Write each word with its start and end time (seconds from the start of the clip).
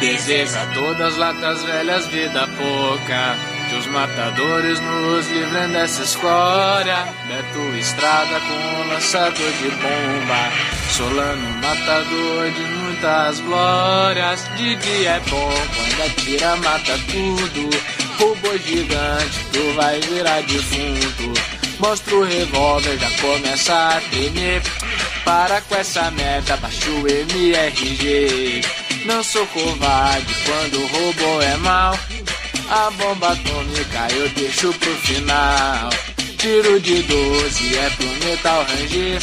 Deseja 0.00 0.66
todas 0.72 1.14
latas 1.18 1.62
velhas, 1.62 2.06
vida 2.06 2.48
pouca. 2.56 3.36
Que 3.68 3.76
os 3.76 3.86
matadores 3.88 4.80
nos 4.80 5.28
livrem 5.28 5.68
dessa 5.68 6.02
escória. 6.02 7.06
Beto 7.28 7.76
Estrada 7.76 8.40
com 8.40 8.88
lançador 8.88 9.52
de 9.52 9.68
bomba. 9.68 10.52
Solano 10.90 11.48
matador 11.60 12.50
de 12.50 12.62
muitas 12.62 13.40
glórias. 13.40 14.50
Didi 14.56 15.06
é 15.06 15.20
bom 15.28 15.52
quando 15.76 16.10
atira, 16.10 16.56
mata 16.56 16.98
tudo. 17.12 17.70
Robô 18.18 18.56
gigante, 18.56 19.46
tu 19.52 19.74
vai 19.74 20.00
virar 20.00 20.40
defunto. 20.44 21.40
Mostra 21.78 22.14
o 22.16 22.24
revólver, 22.24 22.98
já 22.98 23.10
começa 23.20 23.74
a 23.74 24.00
tremer. 24.10 24.62
Para 25.24 25.60
com 25.60 25.74
essa 25.76 26.10
merda, 26.10 26.56
baixa 26.56 26.90
o 26.90 27.06
MRG. 27.06 28.79
Não 29.04 29.22
sou 29.24 29.46
covarde 29.46 30.34
quando 30.44 30.82
o 30.82 30.86
robô 30.86 31.42
é 31.42 31.56
mal. 31.56 31.98
A 32.68 32.90
bomba 32.90 33.32
atômica 33.32 34.08
eu 34.14 34.28
deixo 34.30 34.72
pro 34.74 34.94
final. 34.96 35.90
Tiro 36.36 36.78
de 36.80 37.02
12 37.02 37.76
é 37.76 37.90
pro 37.90 38.26
metal 38.26 38.64
ranger. 38.64 39.22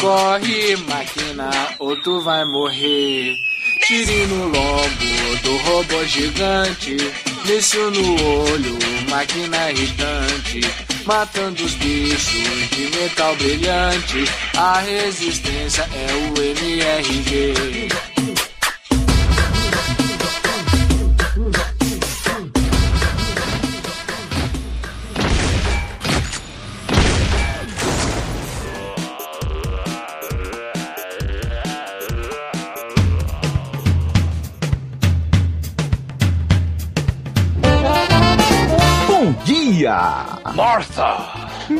Corre, 0.00 0.76
máquina, 0.88 1.50
ou 1.78 1.96
tu 2.02 2.20
vai 2.20 2.44
morrer. 2.44 3.34
Tire 3.86 4.26
no 4.26 4.48
lombo 4.48 5.36
do 5.42 5.56
robô 5.58 6.04
gigante. 6.04 6.96
Míssil 7.46 7.90
no 7.90 8.44
olho, 8.44 8.78
máquina 9.08 9.70
irritante. 9.70 10.60
Matando 11.04 11.64
os 11.64 11.74
bichos 11.74 12.70
de 12.70 12.96
metal 12.96 13.34
brilhante. 13.36 14.24
A 14.56 14.80
resistência 14.80 15.88
é 15.92 16.06
o 16.12 16.42
MRG. 16.42 18.15
Martha! 40.56 41.18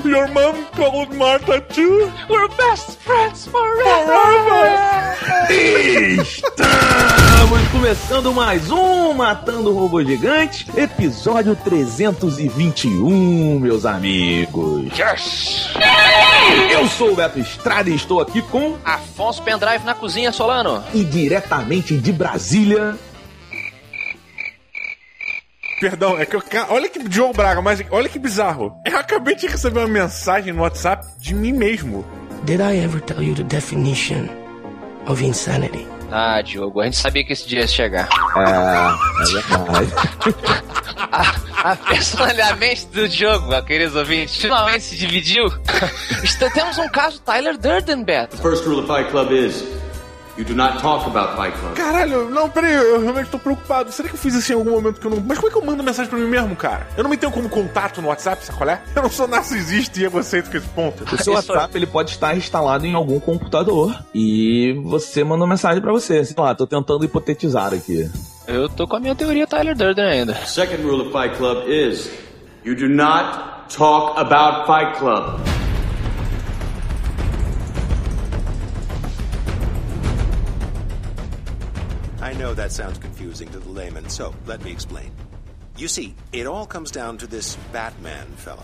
Your 0.05 0.29
mom 0.29 0.67
called 0.77 1.17
Martha 1.17 1.63
too? 1.63 2.13
We're 2.29 2.47
best 2.49 2.99
friends 2.99 3.47
forever! 3.47 5.17
Estamos 5.49 7.69
começando 7.73 8.35
mais 8.35 8.71
um 8.71 9.15
Matando 9.15 9.71
o 9.71 9.79
Robô 9.79 10.05
Gigante, 10.05 10.67
episódio 10.77 11.57
321, 11.57 13.59
meus 13.59 13.87
amigos. 13.87 14.91
Yes! 14.99 15.71
Eu 16.71 16.87
sou 16.89 17.13
o 17.13 17.17
Beto 17.17 17.39
Estrada 17.39 17.89
e 17.89 17.95
estou 17.95 18.21
aqui 18.21 18.43
com 18.43 18.77
Afonso 18.85 19.43
Pendrive 19.43 19.87
na 19.87 19.95
cozinha, 19.95 20.31
Solano. 20.33 20.85
e 20.93 21.03
diretamente 21.03 21.97
de 21.97 22.13
Brasília, 22.13 22.95
Perdão, 25.81 26.19
é 26.19 26.25
que 26.25 26.37
eu. 26.37 26.43
Olha 26.69 26.89
que. 26.89 27.07
Diogo 27.07 27.35
Braga, 27.35 27.61
mas 27.63 27.83
olha 27.91 28.09
que 28.09 28.19
bizarro. 28.19 28.81
Eu 28.85 28.99
acabei 28.99 29.35
de 29.35 29.47
receber 29.47 29.81
uma 29.81 29.89
mensagem 29.89 30.53
no 30.53 30.63
WhatsApp 30.63 31.07
de 31.19 31.35
mim 31.35 31.53
mesmo. 31.53 32.05
Did 32.45 32.61
I 32.61 32.79
ever 32.79 33.01
tell 33.01 33.23
you 33.23 33.35
the 33.35 33.43
definition 33.43 34.29
of 35.07 35.25
insanity? 35.25 35.87
Ah, 36.11 36.41
Diogo, 36.41 36.81
a 36.81 36.85
gente 36.85 36.97
sabia 36.97 37.25
que 37.25 37.33
esse 37.33 37.49
dia 37.49 37.61
ia 37.61 37.67
chegar. 37.67 38.09
É, 38.37 39.23
é 39.23 39.33
verdade. 39.33 40.67
A, 41.13 41.73
a 41.73 41.77
personalidade 41.77 42.87
do 42.87 43.09
Diogo, 43.09 43.63
queridos 43.63 43.95
ouvintes, 43.97 44.37
finalmente 44.37 44.83
se 44.85 44.97
dividiu. 44.97 45.45
Temos 46.55 46.79
um 46.79 46.89
caso 46.89 47.21
Tyler 47.21 47.57
Durden, 47.57 48.03
Beto. 48.03 48.37
First 48.39 48.65
rule 48.67 48.81
of 48.81 48.87
Fight 48.87 49.11
Club 49.11 49.31
is 49.33 49.63
you 50.37 50.45
do 50.45 50.55
not 50.55 50.81
talk 50.81 51.07
about 51.07 51.37
Fight 51.37 51.57
Club. 51.59 51.75
Caralho, 51.75 52.31
não, 52.31 52.49
peraí, 52.49 52.75
eu 52.75 53.01
realmente 53.01 53.31
tô 53.31 53.39
preocupado. 53.39 53.91
Será 53.91 54.09
que 54.09 54.15
eu 54.15 54.19
fiz 54.19 54.35
isso 54.35 54.53
em 54.53 54.57
algum 54.57 54.71
momento 54.73 55.01
que 55.01 55.07
eu 55.07 55.11
não. 55.11 55.21
Mas 55.21 55.39
como 55.39 55.49
é 55.49 55.51
que 55.51 55.59
eu 55.59 55.65
mando 55.65 55.83
mensagem 55.83 56.11
pra 56.11 56.19
mim 56.19 56.29
mesmo, 56.29 56.55
cara? 56.55 56.87
Eu 56.97 57.03
não 57.03 57.11
me 57.11 57.17
tenho 57.17 57.33
como 57.33 57.49
contato 57.49 58.01
no 58.03 58.09
WhatsApp, 58.09 58.45
sacolé? 58.45 58.83
Eu 58.95 59.03
não 59.03 59.11
sou 59.11 59.27
narcisista 59.27 60.01
e 60.01 60.05
egocêntrico 60.05 60.57
a 60.57 60.61
esse 60.61 60.69
ponto. 60.69 61.05
O 61.15 61.23
seu 61.23 61.33
WhatsApp 61.33 61.77
ele 61.77 61.87
pode 61.87 62.11
estar 62.11 62.37
instalado 62.37 62.87
em 62.87 62.95
algum 62.95 63.19
computador 63.19 63.99
e 64.15 64.75
você 64.85 65.25
manda 65.25 65.45
uma 65.45 65.51
mensagem 65.51 65.81
pra 65.83 65.93
você. 65.93 66.25
Sei 66.25 66.35
lá, 66.39 66.55
tô 66.55 66.67
tentando 66.67 67.05
hipotetizar 67.05 67.73
aqui. 67.73 68.11
Eu 68.47 68.69
tô 68.69 68.87
com 68.87 68.97
a 68.97 69.01
minha 69.01 69.15
teoria 69.15 69.47
Tyler 69.47 69.77
Durden 69.77 70.05
ainda. 70.05 70.35
Second 70.47 70.83
rule 70.83 71.03
of 71.03 71.13
Fight 71.13 71.37
Club 71.37 71.69
is 71.69 72.11
you 72.65 72.77
do 72.77 72.89
not 72.89 73.69
talk 73.75 74.19
about 74.19 74.67
Fight 74.67 74.99
Club. 74.99 75.41
Know 82.37 82.55
that 82.55 82.73
sounds 82.73 82.99
confusing 82.99 83.49
to 83.49 83.59
the 83.59 83.69
layman, 83.69 84.09
so 84.09 84.35
let 84.47 84.63
me 84.63 84.71
explain. 84.71 85.11
You 85.77 85.89
see, 85.89 86.15
it 86.33 86.47
all 86.47 86.67
comes 86.67 86.91
down 86.91 87.19
to 87.19 87.27
this 87.27 87.57
Batman 87.73 88.27
fella. 88.37 88.63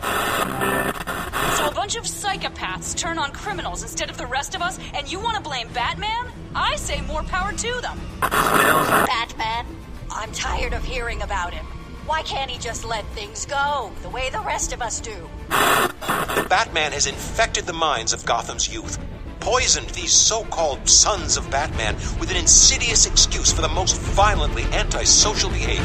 So 1.57 1.67
a 1.67 1.75
bunch 1.75 1.97
of 1.97 2.05
psychopaths 2.05 2.97
turn 2.97 3.19
on 3.19 3.33
criminals 3.33 3.83
instead 3.83 4.09
of 4.09 4.17
the 4.17 4.27
rest 4.27 4.55
of 4.55 4.63
us, 4.63 4.79
and 4.95 5.11
you 5.11 5.21
want 5.21 5.37
to 5.37 5.43
blame 5.43 5.69
Batman? 5.75 6.33
I 6.55 6.77
say 6.77 7.01
more 7.03 7.23
power 7.25 7.53
to 7.53 7.81
them. 7.81 8.01
Batman. 8.21 9.67
I'm 10.11 10.33
tired 10.33 10.73
of 10.73 10.85
hearing 10.85 11.23
about 11.23 11.53
him. 11.53 11.67
Why 12.07 12.23
can't 12.23 12.51
he 12.51 12.59
just 12.59 12.85
let 12.85 13.05
things 13.09 13.47
go 13.47 13.93
the 14.03 14.09
way 14.09 14.29
the 14.31 14.41
rest 14.41 14.73
of 14.73 14.83
us 14.83 15.01
do? 15.01 15.15
The 15.49 16.47
Batman 16.49 16.93
has 16.93 17.07
infected 17.07 17.65
the 17.65 17.73
minds 17.73 18.13
of 18.13 18.25
Gotham's 18.25 18.73
youth, 18.73 18.99
poisoned 19.43 19.91
these 19.91 20.13
so 20.13 20.45
called 20.45 20.89
sons 20.89 21.37
of 21.37 21.51
Batman 21.51 21.97
with 22.21 22.31
an 22.31 22.37
insidious 22.37 23.07
excuse 23.07 23.53
for 23.53 23.61
the 23.61 23.69
most 23.69 23.97
violently 24.15 24.63
antisocial 24.73 25.51
behavior. 25.51 25.85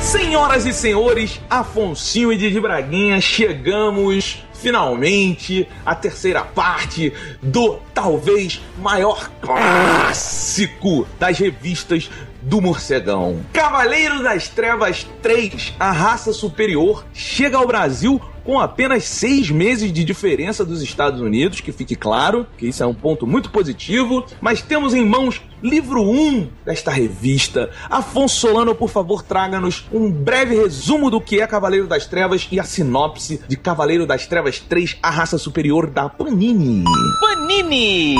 Senhoras 0.00 0.64
e 0.64 0.72
senhores, 0.72 1.38
Afonsinho 1.50 2.32
e 2.32 2.38
Didi 2.38 2.58
Braguinha, 2.58 3.20
chegamos 3.20 4.42
finalmente 4.54 5.68
à 5.84 5.94
terceira 5.94 6.42
parte 6.42 7.12
do 7.42 7.78
talvez 7.92 8.62
maior 8.78 9.30
clássico 9.42 11.06
das 11.18 11.38
revistas 11.38 12.08
do 12.40 12.62
morcegão. 12.62 13.44
Cavaleiro 13.52 14.22
das 14.22 14.48
Trevas 14.48 15.06
3, 15.20 15.74
a 15.78 15.92
raça 15.92 16.32
superior, 16.32 17.04
chega 17.12 17.58
ao 17.58 17.66
Brasil 17.66 18.18
com 18.48 18.58
apenas 18.58 19.04
seis 19.04 19.50
meses 19.50 19.92
de 19.92 20.02
diferença 20.02 20.64
dos 20.64 20.80
Estados 20.80 21.20
Unidos, 21.20 21.60
que 21.60 21.70
fique 21.70 21.94
claro, 21.94 22.46
que 22.56 22.66
isso 22.66 22.82
é 22.82 22.86
um 22.86 22.94
ponto 22.94 23.26
muito 23.26 23.50
positivo, 23.50 24.24
mas 24.40 24.62
temos 24.62 24.94
em 24.94 25.04
mãos 25.04 25.42
livro 25.62 26.00
1 26.00 26.48
desta 26.64 26.90
revista. 26.90 27.68
Afonso 27.90 28.36
Solano, 28.36 28.74
por 28.74 28.88
favor, 28.88 29.22
traga-nos 29.22 29.84
um 29.92 30.10
breve 30.10 30.54
resumo 30.54 31.10
do 31.10 31.20
que 31.20 31.42
é 31.42 31.46
Cavaleiro 31.46 31.86
das 31.86 32.06
Trevas 32.06 32.48
e 32.50 32.58
a 32.58 32.64
sinopse 32.64 33.38
de 33.46 33.54
Cavaleiro 33.54 34.06
das 34.06 34.26
Trevas 34.26 34.58
3, 34.60 34.96
a 35.02 35.10
raça 35.10 35.36
superior 35.36 35.86
da 35.86 36.08
Panini. 36.08 36.84
Panini! 37.20 38.14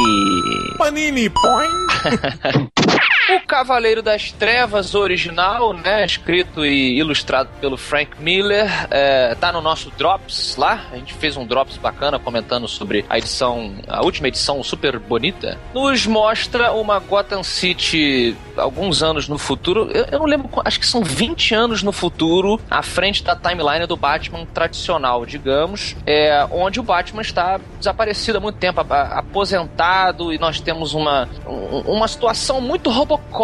Panini, 0.76 1.30
põe! 1.30 2.68
Cavaleiro 3.58 4.02
das 4.02 4.30
Trevas 4.30 4.94
original, 4.94 5.72
né, 5.72 6.04
escrito 6.06 6.64
e 6.64 6.96
ilustrado 6.96 7.48
pelo 7.60 7.76
Frank 7.76 8.12
Miller, 8.20 8.70
é, 8.88 9.34
tá 9.34 9.50
no 9.50 9.60
nosso 9.60 9.90
Drops 9.98 10.54
lá. 10.56 10.84
A 10.92 10.96
gente 10.96 11.12
fez 11.14 11.36
um 11.36 11.44
Drops 11.44 11.76
bacana 11.76 12.20
comentando 12.20 12.68
sobre 12.68 13.04
a 13.10 13.18
edição, 13.18 13.74
a 13.88 14.04
última 14.04 14.28
edição 14.28 14.62
super 14.62 15.00
bonita. 15.00 15.58
Nos 15.74 16.06
mostra 16.06 16.70
uma 16.70 17.00
Gotham 17.00 17.42
City 17.42 18.36
alguns 18.56 19.02
anos 19.02 19.26
no 19.28 19.36
futuro. 19.38 19.90
Eu, 19.92 20.04
eu 20.12 20.18
não 20.20 20.26
lembro, 20.26 20.48
acho 20.64 20.78
que 20.78 20.86
são 20.86 21.02
20 21.02 21.52
anos 21.52 21.82
no 21.82 21.90
futuro, 21.90 22.60
à 22.70 22.80
frente 22.82 23.24
da 23.24 23.34
timeline 23.34 23.86
do 23.88 23.96
Batman 23.96 24.46
tradicional, 24.54 25.26
digamos, 25.26 25.96
é, 26.06 26.46
onde 26.52 26.78
o 26.78 26.82
Batman 26.84 27.22
está 27.22 27.58
desaparecido 27.76 28.38
há 28.38 28.40
muito 28.40 28.56
tempo, 28.58 28.80
aposentado, 28.88 30.32
e 30.32 30.38
nós 30.38 30.60
temos 30.60 30.94
uma, 30.94 31.28
um- 31.44 31.80
uma 31.96 32.06
situação 32.06 32.60
muito 32.60 32.88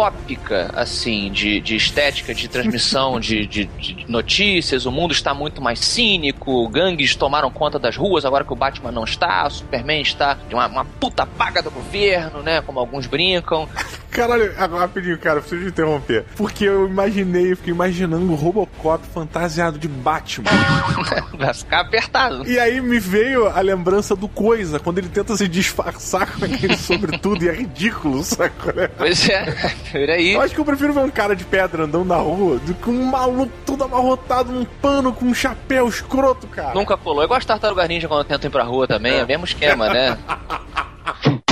robocópica, 0.09 0.71
assim, 0.75 1.31
de, 1.31 1.59
de 1.59 1.75
estética, 1.75 2.33
de 2.33 2.47
transmissão 2.47 3.19
de, 3.19 3.45
de- 3.45 3.65
de 3.65 4.05
notícias. 4.09 4.85
O 4.85 4.91
mundo 4.91 5.11
está 5.13 5.33
muito 5.33 5.61
mais 5.61 5.79
cínico, 5.79 6.67
gangues 6.69 7.15
tomaram 7.15 7.49
conta 7.51 7.79
das 7.79 7.95
ruas 7.95 8.25
agora 8.25 8.43
que 8.43 8.53
o 8.53 8.55
Batman 8.55 8.91
não 8.91 9.03
está, 9.03 9.45
o 9.47 9.49
Superman 9.49 10.01
está 10.01 10.35
de 10.47 10.53
uma, 10.53 10.67
uma 10.67 10.85
puta 10.85 11.25
paga 11.25 11.61
do 11.61 11.71
governo, 11.71 12.41
né? 12.41 12.61
Como 12.61 12.79
alguns 12.79 13.07
brincam. 13.07 13.67
Caralho, 14.09 14.53
agora, 14.57 14.81
rapidinho, 14.83 15.17
cara, 15.17 15.41
preciso 15.41 15.63
te 15.63 15.67
interromper. 15.69 16.25
Porque 16.37 16.63
eu 16.63 16.87
imaginei, 16.87 17.51
eu 17.51 17.57
fiquei 17.57 17.73
imaginando 17.73 18.31
o 18.31 18.35
Robocop 18.35 19.05
fantasiado 19.13 19.77
de 19.77 19.89
Batman. 19.89 20.49
Vai 21.37 21.53
ficar 21.53 21.81
apertado. 21.81 22.47
E 22.49 22.57
aí 22.57 22.79
me 22.79 22.97
veio 22.97 23.47
a 23.47 23.59
lembrança 23.59 24.15
do 24.15 24.29
Coisa, 24.35 24.79
quando 24.79 24.99
ele 24.99 25.09
tenta 25.09 25.35
se 25.35 25.47
disfarçar 25.47 26.31
com 26.37 26.45
aquele 26.45 26.77
sobretudo 26.77 27.43
e 27.43 27.49
é 27.49 27.53
ridículo, 27.53 28.23
saco? 28.23 28.73
Né? 28.75 28.87
Pois 28.97 29.27
é, 29.29 29.45
peraí. 29.91 30.33
Eu 30.33 30.41
acho 30.41 30.53
que 30.53 30.59
eu 30.59 30.65
prefiro 30.65 30.93
ver 30.93 31.01
um 31.01 31.09
cara 31.09 31.35
de 31.35 31.43
pedra 31.43 31.83
andando 31.83 32.05
na 32.05 32.17
rua 32.17 32.57
do 32.59 32.73
que 32.73 32.89
um 32.89 33.05
maluco 33.05 33.51
todo 33.65 33.83
amarrotado 33.83 34.51
num 34.51 34.65
pano 34.65 35.13
com 35.13 35.25
um 35.25 35.33
chapéu 35.33 35.87
escroto, 35.87 36.47
cara. 36.47 36.73
Nunca 36.73 36.97
colou. 36.97 37.21
É 37.21 37.25
igual 37.25 37.37
as 37.37 37.45
tartarugas 37.45 37.87
ninja 37.87 38.07
quando 38.07 38.25
tentam 38.25 38.49
ir 38.49 38.51
pra 38.51 38.63
rua 38.63 38.87
também, 38.87 39.19
é 39.19 39.23
o 39.23 39.27
mesmo 39.27 39.45
esquema, 39.45 39.89
né? 39.89 40.17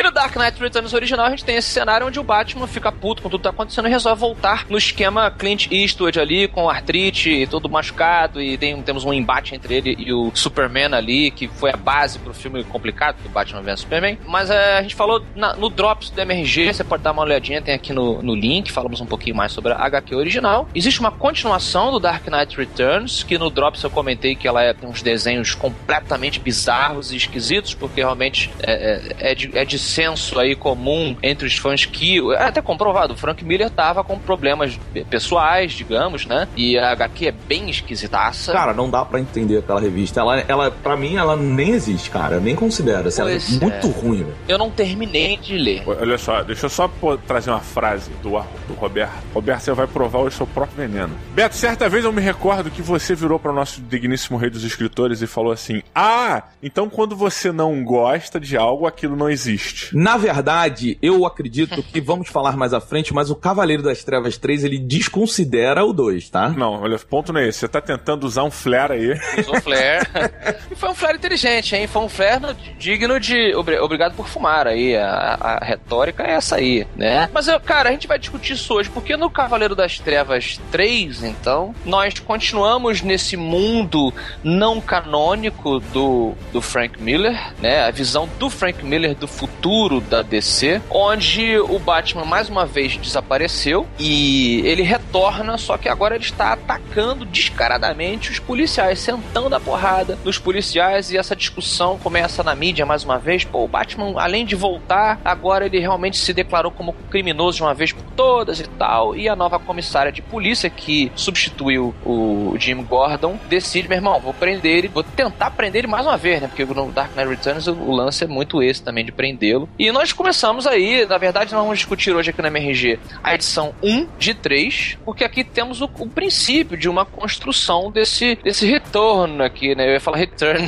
E 0.00 0.02
no 0.02 0.10
Dark 0.10 0.34
Knight 0.34 0.58
Returns 0.58 0.94
original 0.94 1.26
a 1.26 1.30
gente 1.30 1.44
tem 1.44 1.56
esse 1.56 1.68
cenário 1.68 2.06
onde 2.06 2.18
o 2.18 2.22
Batman 2.22 2.66
fica 2.66 2.90
puto 2.90 3.20
com 3.20 3.28
tudo 3.28 3.40
que 3.40 3.44
tá 3.44 3.50
acontecendo 3.50 3.86
e 3.86 3.90
resolve 3.90 4.18
voltar 4.18 4.64
no 4.70 4.78
esquema 4.78 5.30
Clint 5.30 5.70
Eastwood 5.70 6.18
ali, 6.18 6.48
com 6.48 6.70
artrite 6.70 7.28
e 7.30 7.46
todo 7.46 7.68
machucado, 7.68 8.40
e 8.40 8.56
tem, 8.56 8.80
temos 8.80 9.04
um 9.04 9.12
embate 9.12 9.54
entre 9.54 9.74
ele 9.74 9.94
e 9.98 10.10
o 10.10 10.30
Superman 10.34 10.94
ali, 10.94 11.30
que 11.30 11.48
foi 11.48 11.70
a 11.70 11.76
base 11.76 12.18
pro 12.18 12.32
filme 12.32 12.64
complicado, 12.64 13.16
do 13.22 13.28
Batman 13.28 13.60
vs 13.60 13.80
Superman. 13.80 14.18
Mas 14.26 14.48
é, 14.48 14.78
a 14.78 14.82
gente 14.82 14.94
falou 14.94 15.22
na- 15.36 15.52
no 15.54 15.68
Drops 15.68 16.08
do 16.08 16.18
MRG, 16.18 16.72
você 16.72 16.82
pode 16.82 17.02
dar 17.02 17.12
uma 17.12 17.20
olhadinha, 17.20 17.60
tem 17.60 17.74
aqui 17.74 17.92
no, 17.92 18.22
no 18.22 18.34
link, 18.34 18.72
falamos 18.72 19.02
um 19.02 19.06
pouquinho 19.06 19.36
mais 19.36 19.52
sobre 19.52 19.72
a 19.74 19.76
HQ 19.84 20.14
original. 20.14 20.66
Existe 20.74 20.98
uma 21.00 21.10
continuação 21.10 21.90
do 21.90 22.00
Dark 22.00 22.26
Knight 22.26 22.56
Returns, 22.56 23.22
que 23.22 23.36
no 23.36 23.50
Drops 23.50 23.82
eu 23.82 23.90
comentei 23.90 24.34
que 24.34 24.48
ela 24.48 24.62
é- 24.62 24.72
tem 24.72 24.88
uns 24.88 25.02
desenhos 25.02 25.54
completamente 25.54 26.40
bizarros 26.40 27.12
e 27.12 27.16
esquisitos, 27.18 27.74
porque 27.74 28.00
realmente 28.00 28.50
é, 28.62 28.72
é- 29.20 29.32
é 29.32 29.34
de, 29.34 29.58
é 29.58 29.62
de 29.62 29.78
senso 29.90 30.38
aí 30.38 30.54
comum 30.54 31.16
entre 31.22 31.46
os 31.46 31.56
fãs 31.56 31.84
que, 31.84 32.18
é 32.34 32.44
até 32.44 32.62
comprovado, 32.62 33.14
o 33.14 33.16
Frank 33.16 33.44
Miller 33.44 33.70
tava 33.70 34.02
com 34.04 34.18
problemas 34.18 34.78
pessoais, 35.08 35.72
digamos, 35.72 36.26
né? 36.26 36.46
E 36.56 36.78
a 36.78 36.90
HQ 36.92 37.26
é 37.26 37.32
bem 37.32 37.68
esquisitaça. 37.70 38.52
Cara, 38.52 38.72
não 38.72 38.88
dá 38.90 39.04
pra 39.04 39.20
entender 39.20 39.58
aquela 39.58 39.80
revista. 39.80 40.20
Ela, 40.20 40.40
ela 40.46 40.70
pra 40.70 40.96
mim, 40.96 41.16
ela 41.16 41.36
nem 41.36 41.70
existe, 41.70 42.10
cara. 42.10 42.36
Eu 42.36 42.40
nem 42.40 42.54
considero. 42.54 43.08
Assim, 43.08 43.20
ela 43.20 43.32
é 43.32 43.36
é. 43.36 43.40
muito 43.60 43.88
ruim, 43.88 44.18
velho. 44.24 44.36
Eu 44.48 44.58
não 44.58 44.70
terminei 44.70 45.36
de 45.36 45.56
ler. 45.56 45.82
Olha 45.86 46.18
só, 46.18 46.42
deixa 46.42 46.66
eu 46.66 46.70
só 46.70 46.88
pô- 46.88 47.16
trazer 47.16 47.50
uma 47.50 47.60
frase 47.60 48.10
do, 48.22 48.30
do 48.68 48.74
Roberto. 48.74 49.12
Roberto, 49.34 49.60
você 49.62 49.72
vai 49.72 49.86
provar 49.86 50.20
o 50.20 50.30
seu 50.30 50.46
próprio 50.46 50.76
veneno. 50.76 51.14
Beto, 51.34 51.56
certa 51.56 51.88
vez 51.88 52.04
eu 52.04 52.12
me 52.12 52.20
recordo 52.20 52.70
que 52.70 52.82
você 52.82 53.14
virou 53.14 53.38
para 53.38 53.50
o 53.50 53.54
nosso 53.54 53.80
digníssimo 53.80 54.38
rei 54.38 54.50
dos 54.50 54.64
escritores 54.64 55.22
e 55.22 55.26
falou 55.26 55.52
assim: 55.52 55.82
Ah, 55.94 56.44
então 56.62 56.88
quando 56.88 57.16
você 57.16 57.50
não 57.52 57.82
gosta 57.84 58.38
de 58.38 58.56
algo, 58.56 58.86
aquilo 58.86 59.16
não 59.16 59.28
existe. 59.28 59.79
Na 59.92 60.16
verdade, 60.16 60.98
eu 61.02 61.24
acredito 61.26 61.82
que 61.82 62.00
vamos 62.00 62.28
falar 62.28 62.56
mais 62.56 62.72
à 62.72 62.80
frente, 62.80 63.12
mas 63.14 63.30
o 63.30 63.36
Cavaleiro 63.36 63.82
das 63.82 64.02
Trevas 64.04 64.36
3 64.36 64.64
ele 64.64 64.78
desconsidera 64.78 65.84
o 65.84 65.92
2, 65.92 66.28
tá? 66.30 66.48
Não, 66.50 66.80
olha, 66.82 66.98
ponto 66.98 67.32
não 67.32 67.40
é 67.40 67.48
esse. 67.48 67.60
Você 67.60 67.68
tá 67.68 67.80
tentando 67.80 68.24
usar 68.24 68.44
um 68.44 68.50
flare 68.50 68.92
aí. 68.94 69.20
Usou 69.40 69.60
flare. 69.60 70.06
e 70.70 70.74
foi 70.74 70.90
um 70.90 70.94
flare 70.94 71.16
inteligente, 71.18 71.74
hein? 71.76 71.86
Foi 71.86 72.02
um 72.02 72.08
flare 72.08 72.40
no- 72.40 72.54
digno 72.78 73.18
de 73.20 73.54
obri- 73.54 73.78
obrigado 73.78 74.14
por 74.14 74.28
fumar 74.28 74.66
aí. 74.66 74.96
A, 74.96 75.36
a 75.60 75.64
retórica 75.64 76.22
é 76.22 76.32
essa 76.32 76.56
aí, 76.56 76.86
né? 76.96 77.28
Mas, 77.32 77.48
eu, 77.48 77.58
cara, 77.60 77.88
a 77.88 77.92
gente 77.92 78.06
vai 78.06 78.18
discutir 78.18 78.54
isso 78.54 78.72
hoje, 78.74 78.88
porque 78.90 79.16
no 79.16 79.30
Cavaleiro 79.30 79.74
das 79.74 79.98
Trevas 79.98 80.60
3, 80.70 81.22
então, 81.24 81.74
nós 81.84 82.18
continuamos 82.18 83.02
nesse 83.02 83.36
mundo 83.36 84.12
não 84.42 84.80
canônico 84.80 85.80
do, 85.92 86.34
do 86.52 86.60
Frank 86.60 87.00
Miller, 87.02 87.38
né? 87.60 87.84
A 87.84 87.90
visão 87.90 88.28
do 88.38 88.48
Frank 88.50 88.84
Miller 88.84 89.14
do 89.14 89.26
futuro 89.28 89.69
da 90.00 90.22
DC, 90.22 90.82
onde 90.90 91.58
o 91.60 91.78
Batman 91.78 92.24
mais 92.24 92.48
uma 92.48 92.66
vez 92.66 92.96
desapareceu 92.96 93.86
e 94.00 94.62
ele 94.64 94.82
retorna, 94.82 95.56
só 95.56 95.78
que 95.78 95.88
agora 95.88 96.16
ele 96.16 96.24
está 96.24 96.52
atacando 96.52 97.24
descaradamente 97.24 98.32
os 98.32 98.40
policiais, 98.40 98.98
sentando 98.98 99.54
a 99.54 99.60
porrada 99.60 100.18
nos 100.24 100.38
policiais 100.38 101.12
e 101.12 101.16
essa 101.16 101.36
discussão 101.36 101.98
começa 101.98 102.42
na 102.42 102.54
mídia 102.54 102.84
mais 102.84 103.04
uma 103.04 103.18
vez. 103.18 103.44
Pô, 103.44 103.62
o 103.62 103.68
Batman, 103.68 104.20
além 104.20 104.44
de 104.44 104.56
voltar, 104.56 105.20
agora 105.24 105.66
ele 105.66 105.78
realmente 105.78 106.16
se 106.16 106.32
declarou 106.32 106.72
como 106.72 106.92
criminoso 107.08 107.58
de 107.58 107.62
uma 107.62 107.74
vez 107.74 107.92
por 107.92 108.02
todas 108.16 108.58
e 108.58 108.66
tal. 108.66 109.14
E 109.14 109.28
a 109.28 109.36
nova 109.36 109.58
comissária 109.58 110.10
de 110.10 110.22
polícia 110.22 110.68
que 110.68 111.12
substituiu 111.14 111.94
o 112.04 112.56
Jim 112.58 112.82
Gordon 112.82 113.38
decide, 113.48 113.88
meu 113.88 113.98
irmão, 113.98 114.18
vou 114.18 114.34
prender 114.34 114.78
ele, 114.78 114.88
vou 114.88 115.04
tentar 115.04 115.50
prender 115.52 115.80
ele 115.80 115.86
mais 115.86 116.04
uma 116.04 116.16
vez, 116.16 116.40
né? 116.42 116.48
Porque 116.48 116.64
no 116.64 116.90
Dark 116.90 117.14
Knight 117.14 117.28
Returns 117.28 117.68
o 117.68 117.90
o 117.90 117.94
lance 117.94 118.24
é 118.24 118.26
muito 118.26 118.62
esse 118.62 118.82
também 118.82 119.04
de 119.04 119.12
prendê-lo. 119.12 119.59
E 119.78 119.90
nós 119.92 120.12
começamos 120.12 120.66
aí, 120.66 121.06
na 121.06 121.18
verdade, 121.18 121.52
nós 121.52 121.62
vamos 121.62 121.78
discutir 121.78 122.14
hoje 122.14 122.30
aqui 122.30 122.40
na 122.42 122.48
MRG 122.48 122.98
a 123.22 123.34
edição 123.34 123.74
1 123.82 124.06
de 124.18 124.34
3, 124.34 124.98
porque 125.04 125.24
aqui 125.24 125.42
temos 125.44 125.80
o, 125.80 125.84
o 125.98 126.08
princípio 126.08 126.76
de 126.76 126.88
uma 126.88 127.04
construção 127.04 127.90
desse, 127.90 128.36
desse 128.42 128.66
retorno 128.66 129.42
aqui, 129.44 129.74
né? 129.74 129.86
Eu 129.88 129.92
ia 129.94 130.00
falar 130.00 130.18
return. 130.18 130.66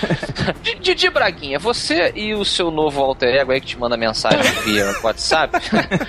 Di- 0.62 0.76
Didi 0.80 1.10
Braguinha, 1.10 1.58
você 1.58 2.12
e 2.14 2.34
o 2.34 2.44
seu 2.44 2.70
novo 2.70 3.00
alter 3.02 3.34
ego 3.36 3.52
aí 3.52 3.60
que 3.60 3.66
te 3.68 3.78
manda 3.78 3.96
mensagem 3.96 4.40
via 4.64 4.94
WhatsApp 5.02 5.58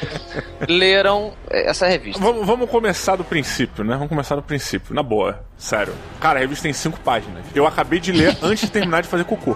leram 0.68 1.34
eh, 1.50 1.70
essa 1.70 1.88
revista. 1.88 2.22
Vamos, 2.22 2.46
vamos 2.46 2.70
começar 2.70 3.16
do 3.16 3.24
princípio, 3.24 3.84
né? 3.84 3.94
Vamos 3.96 4.10
começar 4.10 4.36
do 4.36 4.42
princípio, 4.42 4.94
na 4.94 5.04
boa. 5.04 5.46
Sério. 5.58 5.94
Cara, 6.20 6.38
a 6.38 6.42
revista 6.42 6.64
tem 6.64 6.74
cinco 6.74 7.00
páginas. 7.00 7.44
Eu 7.56 7.66
acabei 7.66 8.00
de 8.00 8.12
ler 8.12 8.38
antes 8.44 8.66
de 8.66 8.72
terminar 8.72 9.02
de 9.02 9.08
fazer 9.08 9.24
cocô. 9.24 9.56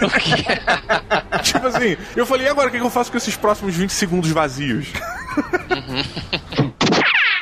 tipo 1.42 1.66
assim, 1.66 1.96
eu 2.16 2.26
falei, 2.26 2.46
e 2.46 2.48
agora 2.48 2.68
o 2.68 2.70
que 2.70 2.78
que 2.78 2.84
eu 2.84 2.90
faço 2.90 3.10
com 3.10 3.16
esses 3.16 3.36
próximos 3.36 3.74
20 3.74 3.90
segundos 3.90 4.30
vazios? 4.30 4.88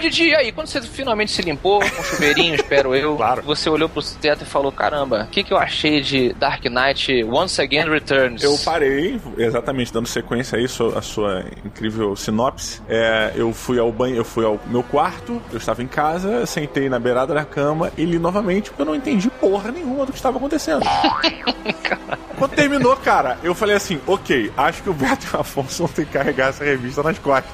Didi, 0.01 0.29
e 0.29 0.35
aí, 0.35 0.51
quando 0.51 0.67
você 0.67 0.81
finalmente 0.81 1.31
se 1.31 1.43
limpou 1.43 1.79
com 1.81 2.01
o 2.01 2.05
chuveirinho, 2.05 2.55
espero 2.55 2.95
eu, 2.95 3.19
você 3.45 3.69
olhou 3.69 3.89
pro 3.89 4.03
teto 4.03 4.45
e 4.45 4.47
falou: 4.47 4.73
caramba, 4.73 5.25
o 5.25 5.27
que, 5.27 5.45
que 5.45 5.53
eu 5.53 5.59
achei 5.59 6.01
de 6.01 6.33
Dark 6.33 6.65
Knight 6.65 7.23
Once 7.25 7.61
Again 7.61 7.91
Returns? 7.91 8.43
Eu 8.43 8.57
parei, 8.65 9.21
exatamente, 9.37 9.93
dando 9.93 10.09
sequência 10.09 10.57
aí 10.59 10.65
a 10.65 11.03
sua 11.03 11.45
incrível 11.65 12.17
sinopse. 12.17 12.81
É, 12.89 13.33
eu 13.35 13.53
fui 13.53 13.79
ao 13.79 13.93
banho, 13.93 14.17
eu 14.17 14.25
fui 14.25 14.45
ao 14.45 14.59
meu 14.67 14.83
quarto, 14.83 15.41
eu 15.53 15.59
estava 15.59 15.83
em 15.83 15.87
casa, 15.87 16.47
sentei 16.47 16.89
na 16.89 16.99
beirada 16.99 17.35
da 17.35 17.45
cama 17.45 17.93
e 17.99 18.05
li 18.05 18.19
novamente 18.19 18.71
porque 18.71 18.83
eu 18.83 18.87
não 18.87 18.95
entendi 18.95 19.29
porra 19.29 19.71
nenhuma 19.71 20.07
do 20.07 20.13
que 20.13 20.19
estava 20.19 20.39
acontecendo. 20.39 20.81
Quando 22.41 22.53
terminou, 22.53 22.97
cara, 22.97 23.39
eu 23.43 23.55
falei 23.55 23.77
assim, 23.77 24.01
ok, 24.07 24.51
acho 24.57 24.83
que 24.83 24.89
o 24.89 24.95
Beto 24.95 25.27
e 25.31 25.37
o 25.37 25.41
Afonso 25.41 25.83
vão 25.85 25.93
ter 25.93 26.07
que 26.07 26.13
carregar 26.13 26.49
essa 26.49 26.65
revista 26.65 27.03
nas 27.03 27.19
costas. 27.19 27.53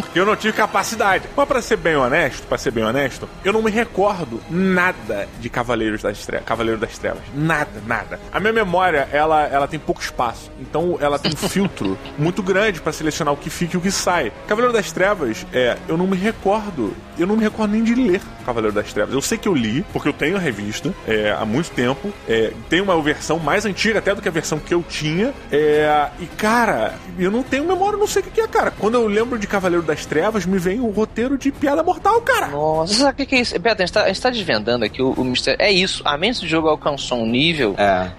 Porque 0.00 0.18
eu 0.18 0.26
não 0.26 0.36
tive 0.36 0.52
capacidade. 0.52 1.28
Mas 1.36 1.48
pra 1.48 1.62
ser 1.62 1.76
bem 1.76 1.96
honesto, 1.96 2.46
para 2.46 2.58
ser 2.58 2.70
bem 2.70 2.84
honesto, 2.84 3.28
eu 3.44 3.52
não 3.52 3.62
me 3.62 3.70
recordo 3.70 4.40
nada 4.50 5.28
de 5.40 5.48
Cavaleiros 5.48 6.02
das 6.02 6.24
Trevas, 6.24 6.46
Cavaleiro 6.46 6.80
das 6.80 6.98
Trevas. 6.98 7.22
Nada, 7.34 7.82
nada. 7.86 8.20
A 8.32 8.40
minha 8.40 8.52
memória, 8.52 9.08
ela, 9.12 9.44
ela 9.46 9.68
tem 9.68 9.78
pouco 9.78 10.00
espaço. 10.00 10.50
Então 10.60 10.98
ela 11.00 11.18
tem 11.18 11.32
um 11.32 11.36
filtro 11.48 11.98
muito 12.18 12.42
grande 12.42 12.80
pra 12.80 12.92
selecionar 12.92 13.32
o 13.34 13.36
que 13.36 13.50
fica 13.50 13.76
e 13.76 13.78
o 13.78 13.80
que 13.80 13.90
sai. 13.90 14.32
Cavaleiro 14.46 14.72
das 14.72 14.92
Trevas, 14.92 15.46
é, 15.52 15.76
eu 15.88 15.96
não 15.96 16.06
me 16.06 16.16
recordo. 16.16 16.94
Eu 17.18 17.26
não 17.26 17.36
me 17.36 17.42
recordo 17.42 17.72
nem 17.72 17.82
de 17.82 17.94
ler 17.94 18.20
Cavaleiro 18.44 18.74
das 18.74 18.92
Trevas. 18.92 19.14
Eu 19.14 19.22
sei 19.22 19.38
que 19.38 19.48
eu 19.48 19.54
li, 19.54 19.84
porque 19.92 20.08
eu 20.08 20.12
tenho 20.12 20.36
a 20.36 20.40
revista 20.40 20.94
é, 21.06 21.32
há 21.32 21.44
muito 21.44 21.70
tempo. 21.70 22.12
É, 22.28 22.52
tem 22.68 22.80
uma 22.80 23.00
versão 23.02 23.38
mais 23.38 23.64
antiga 23.64 23.98
até 23.98 24.14
do 24.14 24.20
que 24.22 24.28
a 24.28 24.32
versão 24.32 24.58
que 24.58 24.72
eu 24.74 24.82
tinha. 24.82 25.32
É, 25.50 26.08
e, 26.20 26.26
cara, 26.26 26.94
eu 27.18 27.30
não 27.30 27.42
tenho 27.42 27.64
memória, 27.66 27.98
não 27.98 28.06
sei 28.06 28.22
o 28.22 28.24
que 28.24 28.30
que 28.30 28.40
é, 28.40 28.46
cara. 28.46 28.70
Quando 28.70 28.94
eu 28.94 29.06
lembro 29.06 29.38
de 29.38 29.46
Cavaleiro 29.46 29.84
das 29.86 30.04
Trevas, 30.04 30.44
me 30.44 30.58
vem 30.58 30.80
o 30.80 30.90
roteiro 30.90 31.38
de 31.38 31.50
Piada 31.52 31.82
Mortal, 31.82 32.20
cara. 32.20 32.48
Nossa, 32.48 32.94
sabe 32.94 33.12
o 33.12 33.14
que, 33.16 33.26
que 33.26 33.34
é 33.36 33.40
isso? 33.40 33.58
Beto, 33.58 33.82
a 33.82 33.86
gente, 33.86 33.92
tá, 33.94 34.02
a 34.04 34.08
gente 34.08 34.20
tá 34.20 34.30
desvendando 34.30 34.84
aqui 34.84 35.00
o, 35.00 35.12
o 35.12 35.24
mistério. 35.24 35.60
É 35.62 35.70
isso, 35.72 36.02
a 36.04 36.16
mente 36.18 36.40
do 36.40 36.46
jogo 36.46 36.68
alcançou 36.68 37.18
um 37.18 37.26
nível, 37.26 37.74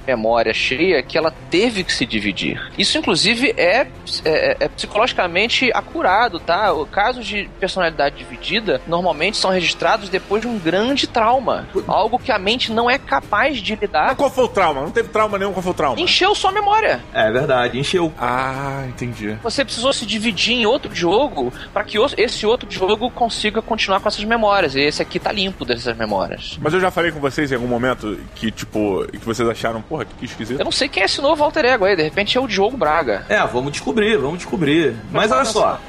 memória 0.08 0.54
cheia, 0.54 1.04
que 1.04 1.18
ela 1.18 1.32
teve 1.50 1.84
que 1.84 1.94
se 1.94 2.06
dividir. 2.06 2.60
Isso, 2.78 2.98
inclusive, 2.98 3.54
é, 3.58 3.88
é, 4.26 4.58
é 4.62 4.68
psicologicamente 4.70 5.70
acurado, 5.74 6.40
tá? 6.40 6.74
O- 6.74 6.88
Casos 6.88 7.26
de 7.28 7.48
personalidade 7.60 8.16
dividida 8.18 8.82
normalmente 8.88 9.38
são 9.38 9.52
registrados 9.52 10.10
depois 10.10 10.42
de 10.42 10.48
um 10.48 10.58
grande 10.58 11.06
trauma. 11.06 11.68
Algo 11.86 12.18
que 12.18 12.32
a 12.32 12.40
mente 12.40 12.72
não 12.72 12.90
é 12.90 12.98
capaz 12.98 13.58
de 13.58 13.76
lidar. 13.76 14.16
Qual 14.16 14.30
foi 14.32 14.46
o 14.46 14.48
trauma? 14.48 14.82
Não 14.82 14.90
teve 14.90 15.10
trauma 15.10 15.38
nenhum, 15.38 15.52
qual 15.54 15.62
foi 15.62 15.72
o 15.72 15.76
trauma? 15.76 16.00
Encheu 16.02 16.34
sua 16.34 16.52
memória. 16.52 17.00
É 17.14 17.30
verdade, 17.32 17.78
encheu. 17.80 18.12
Ah, 18.20 18.84
entendi. 18.88 19.38
Você 19.44 19.64
precisou 19.64 19.94
se 19.94 20.06
dividir 20.06 20.54
em 20.56 20.66
outro 20.66 20.96
jogo 20.96 21.54
para 21.74 21.84
que 21.84 21.98
esse 22.18 22.46
outro 22.46 22.70
jogo 22.70 23.10
consiga 23.12 23.62
continuar 23.62 24.00
com 24.00 24.08
essas 24.08 24.24
memórias. 24.24 24.76
E 24.76 24.82
esse 24.82 25.02
aqui 25.02 25.20
tá 25.20 25.32
limpo 25.32 25.66
dessas 25.66 25.96
memórias. 25.98 26.58
Mas 26.62 26.74
eu 26.74 26.80
já 26.80 26.92
falei 26.92 27.12
com 27.12 27.20
vocês 27.20 27.52
em 27.52 27.56
algum 27.56 27.68
momento 27.68 28.18
que, 28.36 28.52
tipo, 28.52 29.06
que 29.12 29.26
vocês 29.26 29.48
acharam, 29.48 29.82
porra, 29.82 30.06
que 30.06 30.26
esquisito. 30.26 30.60
Eu 30.60 30.66
não 30.66 30.72
sei 30.72 30.88
quem 30.88 31.04
é 31.04 31.06
esse 31.06 31.22
novo 31.22 31.44
alter 31.44 31.66
ego 31.66 31.86
aí, 31.86 31.96
de 31.96 32.04
repente 32.04 32.38
é 32.38 32.42
o 32.42 32.48
Diogo 32.48 32.78
Braga. 32.78 33.26
É, 33.30 33.40
vamos 33.46 33.72
descobrir, 33.72 34.18
vamos 34.18 34.38
descobrir. 34.38 34.96
Mas, 35.12 35.30
Mas 35.30 35.32
olha 35.32 35.46
só. 35.46 35.80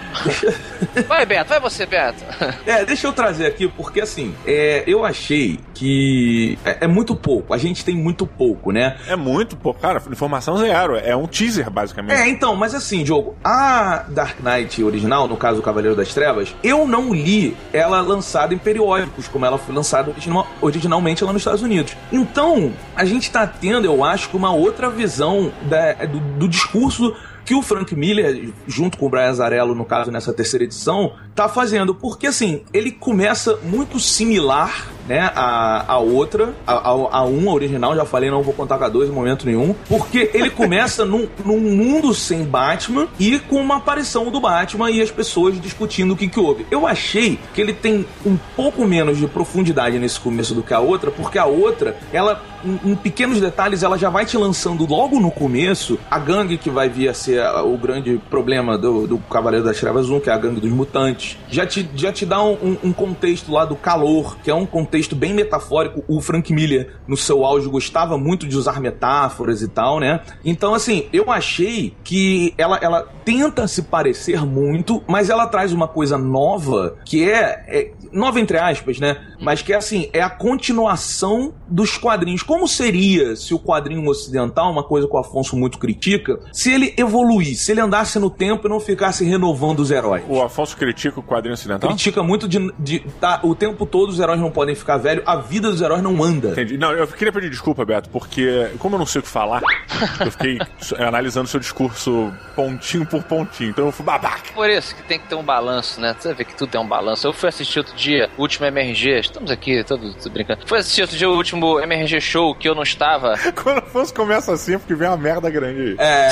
vai, 1.06 1.26
Beto, 1.26 1.50
vai 1.50 1.60
você, 1.60 1.87
Beto. 1.87 2.25
é, 2.66 2.84
deixa 2.84 3.06
eu 3.06 3.12
trazer 3.12 3.46
aqui, 3.46 3.68
porque 3.68 4.00
assim, 4.00 4.34
é, 4.46 4.84
eu 4.87 5.04
achei 5.04 5.60
que 5.75 6.58
é, 6.64 6.78
é, 6.82 6.87
muito 6.87 7.14
pouco. 7.14 7.54
A 7.54 7.58
gente 7.58 7.84
tem 7.84 7.94
muito 7.94 8.26
pouco, 8.26 8.72
né? 8.72 8.96
É 9.06 9.16
muito 9.16 9.56
pouco, 9.56 9.80
cara. 9.80 10.02
Informação 10.10 10.56
zero. 10.58 10.96
É 10.96 11.14
um 11.14 11.26
teaser, 11.26 11.70
basicamente. 11.70 12.18
É, 12.18 12.28
então, 12.28 12.54
mas 12.56 12.75
assim, 12.75 13.04
Diogo, 13.04 13.37
a 13.44 14.04
Dark 14.08 14.38
Knight 14.40 14.82
original, 14.82 15.28
no 15.28 15.37
caso 15.37 15.57
o 15.58 15.62
Cavaleiro 15.62 15.96
das 15.96 16.14
Trevas, 16.14 16.54
eu 16.62 16.86
não 16.86 17.12
li 17.12 17.56
ela 17.72 18.00
lançada 18.00 18.54
em 18.54 18.58
periódicos, 18.58 19.28
como 19.28 19.44
ela 19.44 19.58
foi 19.58 19.74
lançada 19.74 20.10
original, 20.10 20.46
originalmente 20.60 21.24
lá 21.24 21.32
nos 21.32 21.42
Estados 21.42 21.62
Unidos. 21.62 21.96
Então, 22.12 22.72
a 22.94 23.04
gente 23.04 23.30
tá 23.30 23.46
tendo, 23.46 23.84
eu 23.84 24.04
acho, 24.04 24.28
uma 24.36 24.52
outra 24.52 24.88
visão 24.88 25.52
da, 25.62 25.92
do, 26.06 26.20
do 26.20 26.48
discurso 26.48 27.14
que 27.44 27.54
o 27.54 27.62
Frank 27.62 27.96
Miller, 27.96 28.52
junto 28.66 28.98
com 28.98 29.06
o 29.06 29.08
Brian 29.08 29.30
Azarello, 29.30 29.74
no 29.74 29.84
caso, 29.84 30.10
nessa 30.10 30.34
terceira 30.34 30.64
edição, 30.64 31.14
tá 31.34 31.48
fazendo. 31.48 31.94
Porque, 31.94 32.26
assim, 32.26 32.62
ele 32.74 32.92
começa 32.92 33.56
muito 33.62 33.98
similar 33.98 34.86
né, 35.08 35.30
a, 35.34 35.92
a 35.92 35.98
outra, 35.98 36.54
a, 36.66 36.72
a, 36.72 36.90
a 36.90 37.24
um, 37.24 37.48
a 37.48 37.52
original, 37.52 37.96
já 37.96 38.04
falei, 38.04 38.30
não 38.30 38.42
vou 38.42 38.52
contar 38.52 38.78
com 38.78 38.84
a 38.84 38.88
dois 38.88 39.08
em 39.08 39.12
momento 39.12 39.46
nenhum, 39.46 39.74
porque 39.88 40.30
ele 40.34 40.50
começa 40.50 41.04
num, 41.06 41.26
num 41.44 41.58
mundo 41.58 42.12
sem 42.12 42.44
Batman 42.44 43.08
e 43.18 43.38
com 43.38 43.56
uma 43.56 43.76
aparição 43.76 44.30
do 44.30 44.40
Batman 44.40 44.90
e 44.90 45.00
as 45.00 45.10
pessoas 45.10 45.58
discutindo 45.60 46.12
o 46.12 46.16
que, 46.16 46.28
que 46.28 46.38
houve. 46.38 46.66
Eu 46.70 46.86
achei 46.86 47.38
que 47.54 47.60
ele 47.60 47.72
tem 47.72 48.04
um 48.24 48.36
pouco 48.54 48.86
menos 48.86 49.18
de 49.18 49.26
profundidade 49.26 49.98
nesse 49.98 50.20
começo 50.20 50.54
do 50.54 50.62
que 50.62 50.74
a 50.74 50.80
outra, 50.80 51.10
porque 51.10 51.38
a 51.38 51.46
outra, 51.46 51.96
ela, 52.12 52.42
em, 52.64 52.92
em 52.92 52.94
pequenos 52.94 53.40
detalhes, 53.40 53.82
ela 53.82 53.96
já 53.96 54.10
vai 54.10 54.26
te 54.26 54.36
lançando 54.36 54.84
logo 54.86 55.18
no 55.18 55.30
começo 55.30 55.98
a 56.10 56.18
gangue 56.18 56.58
que 56.58 56.68
vai 56.68 56.88
vir 56.88 57.08
a 57.08 57.14
ser 57.14 57.42
o 57.64 57.76
grande 57.78 58.20
problema 58.28 58.76
do, 58.76 59.06
do 59.06 59.18
Cavaleiro 59.18 59.64
das 59.64 59.78
Trevas 59.80 60.10
1, 60.10 60.20
que 60.20 60.28
é 60.28 60.32
a 60.32 60.38
gangue 60.38 60.60
dos 60.60 60.70
mutantes. 60.70 61.38
Já 61.48 61.66
te, 61.66 61.88
já 61.94 62.12
te 62.12 62.26
dá 62.26 62.42
um, 62.42 62.76
um 62.84 62.92
contexto 62.92 63.50
lá 63.50 63.64
do 63.64 63.76
calor, 63.76 64.36
que 64.42 64.50
é 64.50 64.54
um 64.54 64.66
contexto 64.66 64.97
contexto 64.98 65.14
bem 65.14 65.32
metafórico. 65.32 66.04
O 66.08 66.20
Frank 66.20 66.52
Miller, 66.52 66.94
no 67.06 67.16
seu 67.16 67.44
auge, 67.44 67.68
gostava 67.68 68.18
muito 68.18 68.46
de 68.46 68.56
usar 68.56 68.80
metáforas 68.80 69.62
e 69.62 69.68
tal, 69.68 70.00
né? 70.00 70.20
Então, 70.44 70.74
assim, 70.74 71.06
eu 71.12 71.30
achei 71.30 71.94
que 72.02 72.52
ela, 72.58 72.78
ela 72.82 73.06
tenta 73.24 73.68
se 73.68 73.82
parecer 73.82 74.44
muito, 74.44 75.02
mas 75.06 75.30
ela 75.30 75.46
traz 75.46 75.72
uma 75.72 75.86
coisa 75.86 76.18
nova, 76.18 76.96
que 77.04 77.28
é, 77.28 77.64
é 77.68 77.92
nova 78.12 78.40
entre 78.40 78.58
aspas, 78.58 78.98
né? 78.98 79.16
Mas 79.40 79.62
que 79.62 79.72
é 79.72 79.76
assim, 79.76 80.08
é 80.12 80.20
a 80.20 80.30
continuação 80.30 81.54
dos 81.68 81.96
quadrinhos. 81.96 82.42
Como 82.42 82.66
seria 82.66 83.36
se 83.36 83.54
o 83.54 83.58
quadrinho 83.58 84.08
ocidental, 84.08 84.70
uma 84.70 84.82
coisa 84.82 85.06
que 85.06 85.14
o 85.14 85.18
Afonso 85.18 85.56
muito 85.56 85.78
critica, 85.78 86.38
se 86.52 86.72
ele 86.72 86.94
evoluísse, 86.96 87.64
se 87.64 87.72
ele 87.72 87.80
andasse 87.80 88.18
no 88.18 88.30
tempo 88.30 88.66
e 88.66 88.70
não 88.70 88.80
ficasse 88.80 89.24
renovando 89.24 89.80
os 89.80 89.90
heróis? 89.90 90.24
O 90.28 90.42
Afonso 90.42 90.76
critica 90.76 91.20
o 91.20 91.22
quadrinho 91.22 91.54
ocidental? 91.54 91.88
Critica 91.90 92.22
muito 92.22 92.48
de, 92.48 92.72
de 92.78 93.00
tá, 93.20 93.40
o 93.42 93.54
tempo 93.54 93.86
todo 93.86 94.10
os 94.10 94.20
heróis 94.20 94.40
não 94.40 94.50
podem 94.50 94.74
ficar 94.74 94.96
velhos, 94.96 95.22
a 95.26 95.36
vida 95.36 95.70
dos 95.70 95.80
heróis 95.80 96.02
não 96.02 96.22
anda. 96.22 96.50
Entendi. 96.50 96.78
Não, 96.78 96.92
eu 96.92 97.06
queria 97.06 97.32
pedir 97.32 97.50
desculpa, 97.50 97.84
Beto, 97.84 98.08
porque 98.10 98.70
como 98.78 98.94
eu 98.94 98.98
não 98.98 99.06
sei 99.06 99.20
o 99.20 99.22
que 99.22 99.28
falar, 99.28 99.62
eu 100.24 100.30
fiquei 100.30 100.58
analisando 100.98 101.48
seu 101.48 101.60
discurso 101.60 102.32
pontinho 102.54 103.06
por 103.06 103.22
pontinho, 103.22 103.70
então 103.70 103.86
eu 103.86 103.92
fui 103.92 104.04
babaca. 104.04 104.52
Por 104.54 104.68
isso 104.68 104.94
que 104.94 105.02
tem 105.02 105.18
que 105.18 105.28
ter 105.28 105.34
um 105.34 105.42
balanço, 105.42 106.00
né? 106.00 106.14
Você 106.18 106.32
vê 106.34 106.44
que 106.44 106.54
tudo 106.54 106.70
tem 106.70 106.80
um 106.80 106.86
balanço. 106.86 107.26
Eu 107.26 107.32
fui 107.32 107.48
assistir 107.48 107.78
outro 107.78 107.94
dia 107.98 108.30
o 108.38 108.42
último 108.42 108.66
MRG, 108.66 109.18
estamos 109.18 109.50
aqui, 109.50 109.82
todos 109.84 110.26
brincando. 110.28 110.66
Fui 110.66 110.78
assistir 110.78 111.02
outro 111.02 111.16
dia 111.16 111.28
o 111.28 111.34
último 111.34 111.80
MRG 111.80 112.20
Show 112.20 112.54
que 112.54 112.68
eu 112.68 112.74
não 112.74 112.82
estava. 112.82 113.34
Quando 113.62 113.78
o 113.78 113.80
Afonso 113.80 114.14
começa 114.14 114.52
assim, 114.52 114.74
é 114.74 114.78
porque 114.78 114.94
vem 114.94 115.08
uma 115.08 115.16
merda 115.16 115.50
grande 115.50 115.80
aí. 115.80 115.96
É. 115.98 116.28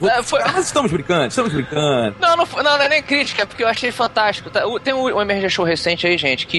é 0.06 0.22
foi... 0.22 0.40
Mas 0.44 0.66
estamos 0.66 0.90
brincando, 0.90 1.26
estamos 1.26 1.52
brincando. 1.52 2.16
Não, 2.20 2.36
não, 2.36 2.46
não, 2.46 2.62
não 2.62 2.82
é 2.82 2.88
nem 2.88 3.02
crítica, 3.02 3.42
é 3.42 3.46
porque 3.46 3.62
eu 3.62 3.68
achei 3.68 3.90
fantástico. 3.90 4.48
Tá? 4.48 4.62
Tem 4.82 4.94
um, 4.94 5.04
um 5.04 5.20
MRG 5.20 5.50
Show 5.50 5.64
recente 5.64 6.06
aí, 6.06 6.16
gente, 6.16 6.46
que 6.46 6.58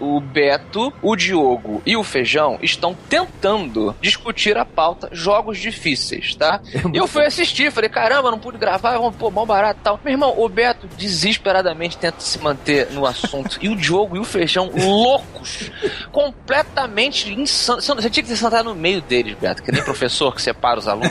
o 0.00 0.20
Beto, 0.20 0.92
o 1.02 1.16
Diogo 1.16 1.82
e 1.84 1.96
o 1.96 2.04
Feijão 2.04 2.58
estão 2.62 2.96
tentando 3.08 3.94
discutir 4.00 4.56
a 4.56 4.64
pauta 4.64 5.08
jogos 5.10 5.58
difíceis, 5.58 6.34
tá? 6.34 6.60
É 6.72 6.78
e 6.94 6.96
eu 6.96 7.06
fui 7.06 7.24
assistir, 7.24 7.72
falei, 7.72 7.90
caramba, 7.90 8.30
não 8.30 8.38
pude 8.38 8.58
gravar, 8.58 8.96
vamos 8.96 9.16
pô, 9.16 9.30
bom 9.30 9.44
barato 9.44 9.80
e 9.80 9.82
tal. 9.82 10.00
Meu 10.04 10.12
irmão, 10.12 10.34
o 10.36 10.48
Beto 10.48 10.86
desesperadamente 10.96 11.98
tenta 11.98 12.20
se 12.20 12.38
manter 12.38 12.90
no 12.92 13.04
assunto. 13.04 13.58
e 13.60 13.68
o 13.68 13.76
Diogo 13.88 14.16
e 14.16 14.18
o 14.18 14.24
Feijão 14.24 14.70
loucos, 14.74 15.70
completamente 16.12 17.32
insanos. 17.32 17.86
Você 17.86 18.10
tinha 18.10 18.22
que 18.22 18.28
ter 18.28 18.36
sentado 18.36 18.64
no 18.64 18.74
meio 18.74 19.00
deles, 19.00 19.34
Beto, 19.40 19.62
que 19.62 19.72
nem 19.72 19.82
professor 19.82 20.34
que 20.34 20.42
separa 20.42 20.78
os 20.78 20.86
alunos. 20.86 21.10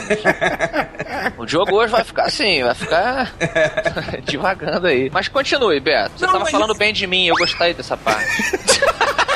o 1.36 1.44
Diogo 1.44 1.74
hoje 1.74 1.90
vai 1.90 2.04
ficar 2.04 2.24
assim, 2.24 2.62
vai 2.62 2.74
ficar 2.74 3.34
devagando 4.24 4.86
aí. 4.86 5.10
Mas 5.12 5.26
continue, 5.26 5.80
Beto. 5.80 6.12
Você 6.16 6.26
não, 6.26 6.34
tava 6.34 6.46
falando 6.46 6.74
bem 6.74 6.92
de 6.92 7.06
mim, 7.06 7.26
eu 7.26 7.34
gostei 7.34 7.74
dessa 7.74 7.96
parte. 7.96 8.28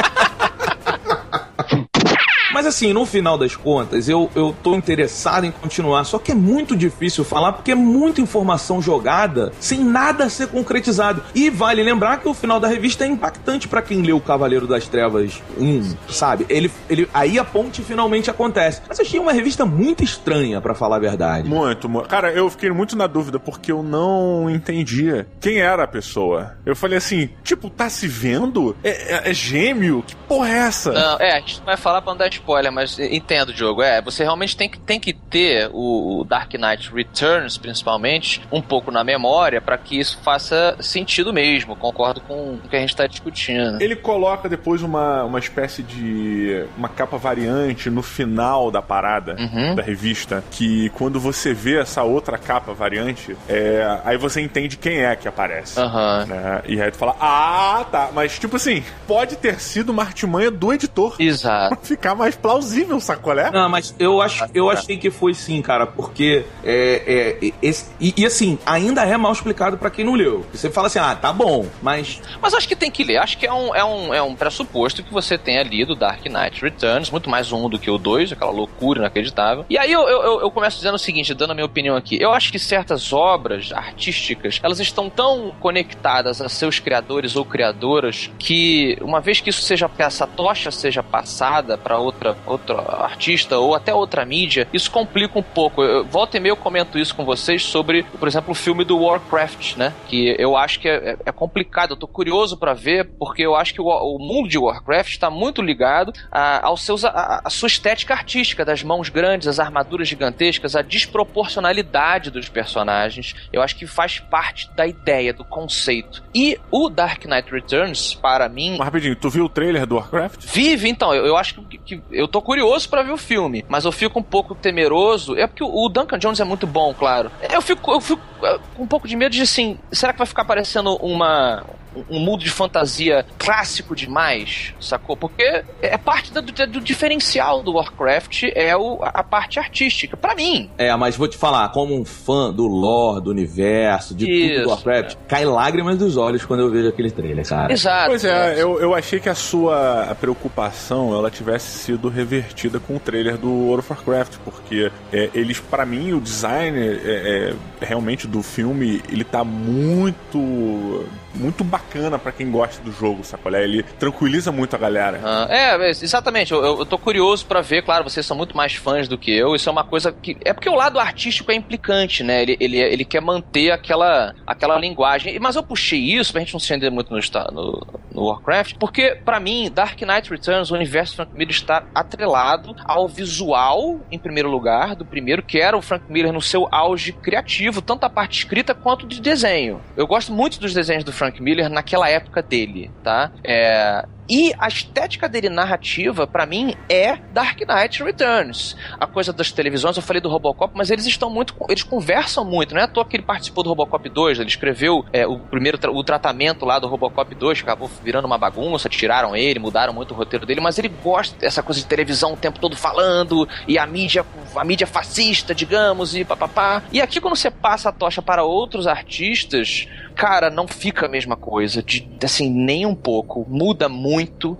Assim, 2.73 2.91
no 2.95 3.05
final 3.05 3.37
das 3.37 3.55
contas, 3.55 4.09
eu, 4.09 4.31
eu 4.35 4.57
tô 4.63 4.75
interessado 4.75 5.45
em 5.45 5.51
continuar. 5.51 6.05
Só 6.05 6.19
que 6.19 6.33
é 6.33 6.35
muito 6.35 6.75
difícil 6.75 7.23
falar 7.23 7.53
porque 7.53 7.73
é 7.73 7.75
muita 7.75 8.23
informação 8.23 8.81
jogada 8.81 9.53
sem 9.61 9.85
nada 9.85 10.31
ser 10.31 10.47
concretizado. 10.49 11.23
E 11.35 11.51
vale 11.51 11.83
lembrar 11.83 12.21
que 12.21 12.29
o 12.29 12.33
final 12.33 12.59
da 12.59 12.67
revista 12.67 13.05
é 13.05 13.09
impactante 13.09 13.69
para 13.69 13.83
quem 13.83 14.01
leu 14.01 14.17
o 14.17 14.21
Cavaleiro 14.23 14.67
das 14.67 14.89
Trevas 14.89 15.43
1, 15.59 15.97
sabe? 16.09 16.47
Ele, 16.49 16.71
ele, 16.89 17.07
aí 17.13 17.39
a 17.39 17.45
ponte 17.45 17.83
finalmente 17.83 18.31
acontece. 18.31 18.81
Mas 18.89 18.99
achei 18.99 19.21
uma 19.21 19.33
revista 19.33 19.67
muito 19.67 20.03
estranha, 20.03 20.59
para 20.59 20.75
falar 20.75 20.97
a 20.97 21.01
verdade. 21.01 21.47
Muito, 21.47 21.91
muito. 21.91 22.09
Cara, 22.09 22.33
eu 22.33 22.49
fiquei 22.49 22.71
muito 22.71 22.97
na 22.97 23.07
dúvida 23.07 23.39
porque 23.39 23.71
eu 23.71 23.83
não 23.83 24.49
entendia 24.49 25.27
quem 25.41 25.59
era 25.59 25.85
a 25.85 25.87
pessoa. 25.87 26.57
Eu 26.65 26.75
falei 26.75 26.97
assim, 26.97 27.29
tipo, 27.45 27.69
tá 27.69 27.91
se 27.91 28.09
vendo? 28.09 28.75
É, 28.83 29.29
é, 29.29 29.31
é 29.31 29.35
gêmeo? 29.35 30.03
Que 30.07 30.17
porra 30.17 30.49
é 30.49 30.59
essa? 30.59 30.93
Não, 30.93 31.19
é, 31.21 31.37
a 31.37 31.41
gente 31.41 31.61
vai 31.67 31.77
falar 31.77 32.01
pra 32.01 32.13
não 32.13 32.19
dar 32.19 32.29
spoiler, 32.29 32.62
mas 32.71 32.99
entendo, 32.99 33.53
Diogo. 33.53 33.83
É, 33.83 34.01
você 34.01 34.23
realmente 34.23 34.57
tem 34.57 34.69
que, 34.69 34.79
tem 34.79 35.01
que 35.01 35.13
ter 35.13 35.71
o 35.73 36.25
Dark 36.29 36.53
Knight 36.55 36.93
Returns, 36.93 37.59
principalmente, 37.59 38.43
um 38.51 38.61
pouco 38.61 38.91
na 38.91 39.05
memória 39.05 39.61
para 39.61 39.77
que 39.79 39.99
isso 39.99 40.19
faça 40.23 40.77
sentido 40.81 41.33
mesmo. 41.33 41.77
Concordo 41.77 42.21
com 42.21 42.55
o 42.55 42.69
que 42.69 42.77
a 42.77 42.81
gente 42.81 42.91
está 42.91 43.07
discutindo. 43.07 43.81
Ele 43.81 43.97
coloca 43.97 44.49
depois 44.49 44.83
uma, 44.83 45.25
uma 45.25 45.39
espécie 45.39 45.83
de. 45.83 46.65
uma 46.77 46.89
capa 46.89 47.17
variante 47.17 47.91
no 47.91 48.03
final 48.03 48.71
da 48.71 48.83
parada 48.83 49.37
uhum. 49.39 49.75
da 49.75 49.83
revista. 49.83 50.43
Que 50.51 50.91
quando 50.91 51.19
você 51.21 51.53
vê 51.53 51.79
essa 51.79 52.03
outra 52.03 52.39
capa 52.39 52.73
variante, 52.73 53.37
é, 53.49 54.01
aí 54.05 54.17
você 54.17 54.41
entende 54.41 54.77
quem 54.77 55.05
é 55.05 55.15
que 55.17 55.29
aparece. 55.29 55.79
Uhum. 55.79 56.27
Né? 56.27 56.63
E 56.67 56.81
aí 56.81 56.91
tu 56.91 56.99
fala, 56.99 57.17
ah, 57.21 57.85
tá. 57.91 58.11
Mas, 58.13 58.39
tipo 58.39 58.57
assim, 58.57 58.85
pode 59.07 59.37
ter 59.37 59.61
sido 59.61 59.91
uma 59.91 60.03
artimanha 60.03 60.51
do 60.51 60.73
editor. 60.73 61.17
Exato. 61.19 61.77
Pra 61.77 61.85
ficar 61.85 62.15
mais 62.15 62.37
plausível, 62.37 62.52
sacolé? 63.01 63.51
Não, 63.51 63.69
mas 63.69 63.95
eu, 63.99 64.21
acho, 64.21 64.45
eu 64.55 64.71
achei 64.71 64.97
que 64.97 65.11
foi 65.11 65.35
sim, 65.35 65.61
cara, 65.63 65.87
porque 65.87 66.45
é, 66.65 67.39
é 67.43 67.53
esse, 67.63 67.91
e, 68.01 68.15
e, 68.17 68.27
assim, 68.27 68.59
ainda 68.67 69.05
é 69.05 69.17
mal 69.17 69.33
explicado 69.33 69.79
para 69.79 69.91
quem 69.91 70.05
não 70.05 70.15
leu. 70.15 70.45
Você 70.53 70.71
fala 70.71 70.87
assim, 70.87 70.99
ah, 70.99 71.15
tá 71.15 71.33
bom, 71.33 71.67
mas. 71.81 72.21
Mas 72.41 72.55
acho 72.55 72.69
que 72.69 72.77
tem 72.77 72.91
que 72.91 73.05
ler. 73.05 73.19
Acho 73.19 73.39
que 73.39 73.47
é 73.47 73.53
um, 73.53 73.75
é 73.75 73.85
um, 73.85 74.15
é 74.15 74.23
um 74.23 74.35
pressuposto 74.35 75.03
que 75.03 75.13
você 75.13 75.39
tenha 75.39 75.63
lido 75.63 75.95
Dark 75.95 76.25
Knight 76.25 76.63
Returns, 76.63 77.11
muito 77.11 77.31
mais 77.31 77.53
um 77.53 77.69
do 77.69 77.79
que 77.79 77.91
o 77.91 77.99
dois, 77.99 78.33
aquela 78.33 78.51
loucura 78.51 79.01
inacreditável. 79.01 79.65
E 79.69 79.79
aí 79.79 79.93
eu, 79.93 80.03
eu, 80.09 80.41
eu 80.41 80.51
começo 80.51 80.77
dizendo 80.77 80.95
o 80.95 80.99
seguinte, 80.99 81.35
dando 81.35 81.53
a 81.53 81.55
minha 81.55 81.67
opinião 81.67 81.97
aqui. 81.97 82.21
Eu 82.21 82.33
acho 82.33 82.51
que 82.51 82.59
certas 82.59 83.13
obras 83.13 83.73
artísticas, 83.73 84.61
elas 84.63 84.81
estão 84.81 85.09
tão 85.09 85.53
conectadas 85.61 86.41
a 86.41 86.49
seus 86.49 86.79
criadores 86.79 87.37
ou 87.37 87.45
criadoras 87.45 88.31
que, 88.39 88.97
uma 89.01 89.21
vez 89.21 89.41
que 89.41 89.51
isso 89.51 89.63
seja, 89.63 89.89
que 89.89 90.03
essa 90.03 90.27
tocha 90.27 90.71
seja 90.71 91.03
passada 91.03 91.77
para 91.77 91.99
outra, 91.99 92.35
outro 92.47 92.79
artista 92.79 93.59
ou 93.59 93.75
até 93.75 93.95
outra 93.95 94.25
mídia, 94.25 94.67
isso 94.73 94.91
complica 94.91 95.39
um 95.39 95.43
pouco. 95.43 95.83
Eu, 95.83 96.05
volta 96.05 96.37
e 96.37 96.41
meia 96.41 96.53
eu 96.53 96.57
comento 96.57 96.99
isso 96.99 97.15
com 97.15 97.25
vocês 97.25 97.63
sobre, 97.63 98.03
por 98.03 98.29
exemplo, 98.29 98.53
o 98.53 98.55
filme 98.55 98.85
do 98.85 98.99
Warcraft, 98.99 99.77
né? 99.77 99.93
Que 100.09 100.35
eu 100.39 100.57
acho 100.57 100.81
que 100.81 100.89
é, 100.89 101.13
é, 101.13 101.17
é 101.27 101.33
complicado. 101.33 101.93
Eu 101.93 101.97
tô 101.97 102.07
curioso 102.07 102.57
para 102.57 102.75
ver, 102.75 103.11
porque 103.19 103.43
eu 103.43 103.55
acho 103.55 103.73
que 103.75 103.81
o, 103.81 103.87
o 103.87 104.19
mundo 104.19 104.49
de 104.49 104.59
Warcraft 104.59 105.11
está 105.11 105.31
muito 105.31 105.63
ligado 105.63 106.13
a, 106.31 106.67
aos 106.67 106.83
seus, 106.83 107.05
a, 107.05 107.43
a, 107.45 107.51
sua 107.51 107.67
estética 107.67 108.15
artística, 108.15 108.65
das 108.65 108.83
mãos 108.83 109.09
grandes, 109.09 109.49
as 109.49 109.59
armaduras 109.59 110.09
gigantescas, 110.09 110.77
a 110.77 110.83
desproporcionalidade 110.83 112.31
dos 112.31 112.49
personagens. 112.49 113.35
Eu 113.53 113.63
acho 113.63 113.77
que 113.77 113.87
faz 113.87 114.19
parte 114.19 114.71
da 114.75 114.87
ideia, 114.87 115.33
do 115.33 115.45
conceito. 115.45 116.23
E 116.35 116.59
o 116.71 116.89
Dark 116.89 117.25
Knight 117.25 117.51
Returns, 117.51 118.15
para 118.15 118.49
mim. 118.49 118.77
Mas 118.79 118.87
rapidinho, 118.87 119.17
tu 119.17 119.31
viu 119.31 119.45
o 119.45 119.49
trailer 119.49 119.87
do 119.87 119.97
Warcraft? 119.97 120.45
Vive, 120.53 120.89
então. 120.89 121.15
Eu, 121.15 121.27
eu 121.27 121.37
acho 121.37 121.55
que, 121.63 121.79
que 121.79 122.03
Eu 122.23 122.29
tô 122.29 122.41
curioso 122.41 122.89
para 122.89 123.03
ver 123.03 123.11
o 123.11 123.17
filme, 123.17 123.65
mas 123.69 123.85
eu 123.85 123.91
fico 123.91 124.19
um 124.21 124.23
pouco 124.23 124.55
temeroso. 124.55 125.37
É 125.37 125.47
porque 125.47 125.65
o 125.65 125.89
Duncan 125.89 126.19
Jones 126.19 126.39
é 126.39 126.45
muito 126.45 126.69
bom, 126.69 126.95
claro. 126.95 127.33
Eu 127.51 127.61
fico, 127.61 127.91
eu 127.91 128.01
fico 128.01 128.23
é, 128.45 128.59
com 128.77 128.85
um 128.85 128.87
pouco 128.87 129.09
de 129.09 129.17
medo 129.17 129.33
de 129.33 129.43
assim, 129.43 129.77
será 129.91 130.13
que 130.13 130.19
vai 130.19 130.27
ficar 130.27 130.45
parecendo 130.45 130.95
uma 130.97 131.65
um 132.09 132.19
mundo 132.19 132.43
de 132.43 132.51
fantasia 132.51 133.25
clássico 133.39 133.95
demais, 133.95 134.75
sacou? 134.81 135.17
Porque 135.17 135.63
é 135.81 135.99
parte 135.99 136.33
do, 136.33 136.43
do 136.43 136.81
diferencial 136.81 137.63
do 137.63 137.73
Warcraft 137.75 138.45
é 138.55 138.77
o, 138.77 138.99
a 139.03 139.23
parte 139.23 139.59
artística, 139.59 140.17
para 140.17 140.35
mim. 140.35 140.71
É, 140.79 140.95
mas 140.97 141.17
vou 141.17 141.29
te 141.29 141.37
falar, 141.37 141.69
como 141.71 141.95
um 141.95 142.05
fã 142.05 142.53
do 142.53 142.67
lore, 142.67 143.23
do 143.23 143.31
universo, 143.31 144.15
de 144.15 144.31
Isso, 144.31 144.55
tudo 144.55 144.63
do 144.65 144.71
Warcraft, 144.71 145.13
é. 145.13 145.17
cai 145.29 145.45
lágrimas 145.45 145.99
dos 145.99 146.17
olhos 146.17 146.45
quando 146.45 146.61
eu 146.61 146.71
vejo 146.71 146.89
aquele 146.89 147.11
trailer, 147.11 147.47
cara. 147.47 147.73
Exato. 147.73 148.09
Pois 148.09 148.25
é, 148.25 148.63
eu, 148.63 148.81
eu 148.81 148.95
achei 148.95 149.21
que 149.21 149.29
a 149.29 149.35
sua 149.35 150.17
preocupação 150.21 151.15
ela 151.15 151.31
tivesse 151.31 151.79
sido 151.79 152.09
revertida 152.09 152.79
com 152.81 152.97
o 152.97 153.01
trailer 153.01 153.37
do 153.37 153.51
World 153.51 153.81
of 153.81 153.93
Warcraft, 153.93 154.39
porque 154.45 154.91
é, 155.13 155.31
eles, 155.35 155.61
para 155.61 155.85
mim, 155.85 156.13
o 156.13 156.21
design 156.21 156.79
é, 156.79 157.53
é, 157.81 157.85
realmente 157.85 158.27
do 158.27 158.43
filme, 158.43 159.03
ele 159.11 159.25
tá 159.25 159.45
muito 159.45 161.07
muito 161.35 161.65
bacana 161.65 161.82
para 162.23 162.33
quem 162.33 162.51
gosta 162.51 162.83
do 162.83 162.93
jogo, 162.93 163.25
sacolé? 163.25 163.65
Ele 163.65 163.83
tranquiliza 163.83 164.51
muito 164.51 164.75
a 164.75 164.79
galera. 164.79 165.21
Ah, 165.23 165.47
é, 165.49 165.91
exatamente. 165.91 166.53
Eu, 166.53 166.63
eu 166.63 166.87
tô 166.87 166.99
curioso 166.99 167.47
para 167.47 167.61
ver, 167.61 167.83
claro, 167.83 168.05
vocês 168.05 168.25
são 168.25 168.37
muito 168.37 168.57
mais 168.57 168.75
fãs 168.75 169.09
do 169.09 169.19
que 169.19 169.31
eu. 169.31 169.55
Isso 169.55 169.69
é 169.69 169.73
uma 169.73 169.85
coisa 169.85 170.13
que. 170.13 170.37
É 170.45 170.53
porque 170.53 170.69
o 170.69 170.75
lado 170.75 170.99
artístico 170.99 171.51
é 171.51 171.55
implicante, 171.55 172.23
né? 172.23 172.43
Ele, 172.43 172.57
ele, 172.61 172.79
ele 172.79 173.05
quer 173.05 173.21
manter 173.21 173.71
aquela, 173.71 174.35
aquela 174.47 174.79
linguagem. 174.79 175.39
Mas 175.39 175.57
eu 175.57 175.63
puxei 175.63 176.01
isso 176.01 176.33
pra 176.33 176.41
gente 176.41 176.53
não 176.53 176.61
se 176.61 176.73
entender 176.73 176.91
muito 176.91 177.13
no, 177.13 177.21
no, 177.53 177.87
no 178.15 178.25
Warcraft, 178.27 178.77
porque 178.79 179.17
para 179.25 179.39
mim, 179.41 179.71
Dark 179.73 180.01
Knight 180.01 180.31
Returns, 180.31 180.71
o 180.71 180.75
universo 180.75 181.17
Frank 181.17 181.33
Miller 181.33 181.51
está 181.51 181.85
atrelado 181.95 182.75
ao 182.85 183.09
visual, 183.09 184.01
em 184.11 184.19
primeiro 184.19 184.51
lugar, 184.51 184.95
do 184.95 185.05
primeiro, 185.05 185.43
que 185.43 185.59
era 185.59 185.77
o 185.77 185.83
Frank 185.83 186.11
Miller 186.11 186.33
no 186.33 186.41
seu 186.41 186.69
auge 186.71 187.13
criativo, 187.13 187.81
tanto 187.81 188.05
a 188.05 188.11
parte 188.11 188.39
escrita 188.39 188.75
quanto 188.75 189.07
de 189.07 189.21
desenho. 189.21 189.81
Eu 189.97 190.07
gosto 190.07 190.33
muito 190.33 190.59
dos 190.59 190.75
desenhos 190.75 191.05
do 191.05 191.13
Frank 191.13 191.41
Miller 191.43 191.69
naquela 191.73 192.09
época 192.09 192.43
dele, 192.43 192.95
tá? 193.03 193.33
É, 193.47 194.07
e 194.29 194.53
a 194.59 194.69
estética 194.69 195.29
dele 195.29 195.49
narrativa, 195.49 196.27
para 196.27 196.47
mim, 196.47 196.75
é 196.89 197.17
Dark 197.33 197.59
Knight 197.61 198.03
Returns. 198.03 198.77
A 198.99 199.07
coisa 199.07 199.33
das 199.33 199.51
televisões, 199.51 199.97
eu 199.97 200.03
falei 200.03 200.21
do 200.23 200.29
Robocop, 200.29 200.73
mas 200.77 200.91
eles 200.91 201.07
estão 201.07 201.29
muito. 201.29 201.55
Eles 201.69 201.83
conversam 201.83 202.45
muito, 202.45 202.75
não 202.75 202.81
é 202.81 202.85
à 202.85 202.89
toa 202.89 203.05
que 203.05 203.17
ele 203.17 203.25
participou 203.25 203.65
do 203.65 203.71
Robocop 203.71 204.09
2, 204.09 204.39
ele 204.39 204.49
escreveu 204.49 205.05
é, 205.13 205.27
o 205.27 205.39
primeiro 205.39 205.79
o 205.91 206.05
tratamento 206.05 206.65
lá 206.65 206.79
do 206.79 206.87
Robocop 206.87 207.35
2, 207.35 207.61
acabou 207.61 207.91
virando 208.03 208.27
uma 208.27 208.39
bagunça, 208.39 208.89
tiraram 208.89 209.35
ele, 209.35 209.59
mudaram 209.59 209.93
muito 209.93 210.13
o 210.13 210.17
roteiro 210.17 210.47
dele, 210.47 210.61
mas 210.61 210.79
ele 210.79 210.89
gosta 210.89 211.37
dessa 211.39 211.63
coisa 211.63 211.81
de 211.81 211.87
televisão 211.87 212.35
o 212.35 212.37
tempo 212.37 212.59
todo 212.61 212.77
falando, 212.77 213.49
e 213.67 213.79
a 213.79 213.87
mídia, 213.87 214.25
a 214.55 214.65
mídia 214.65 214.87
fascista, 214.87 215.55
digamos, 215.55 216.15
e 216.15 216.25
papapá. 216.25 216.83
E 216.93 217.01
aqui, 217.01 217.21
quando 217.21 217.37
você 217.37 217.51
passa 217.51 217.89
a 217.89 217.93
tocha 217.93 218.23
para 218.23 218.45
outros 218.45 218.87
artistas, 218.87 219.89
cara, 220.15 220.51
não 220.51 220.69
fica 220.69 221.07
a 221.07 221.09
mesma 221.09 221.37
coisa, 221.37 221.83
de, 221.83 222.09
assim, 222.23 222.49
nem 222.49 222.87
um 222.87 222.95
pouco. 222.95 223.45
Muda 223.49 223.89
muito. 223.89 224.12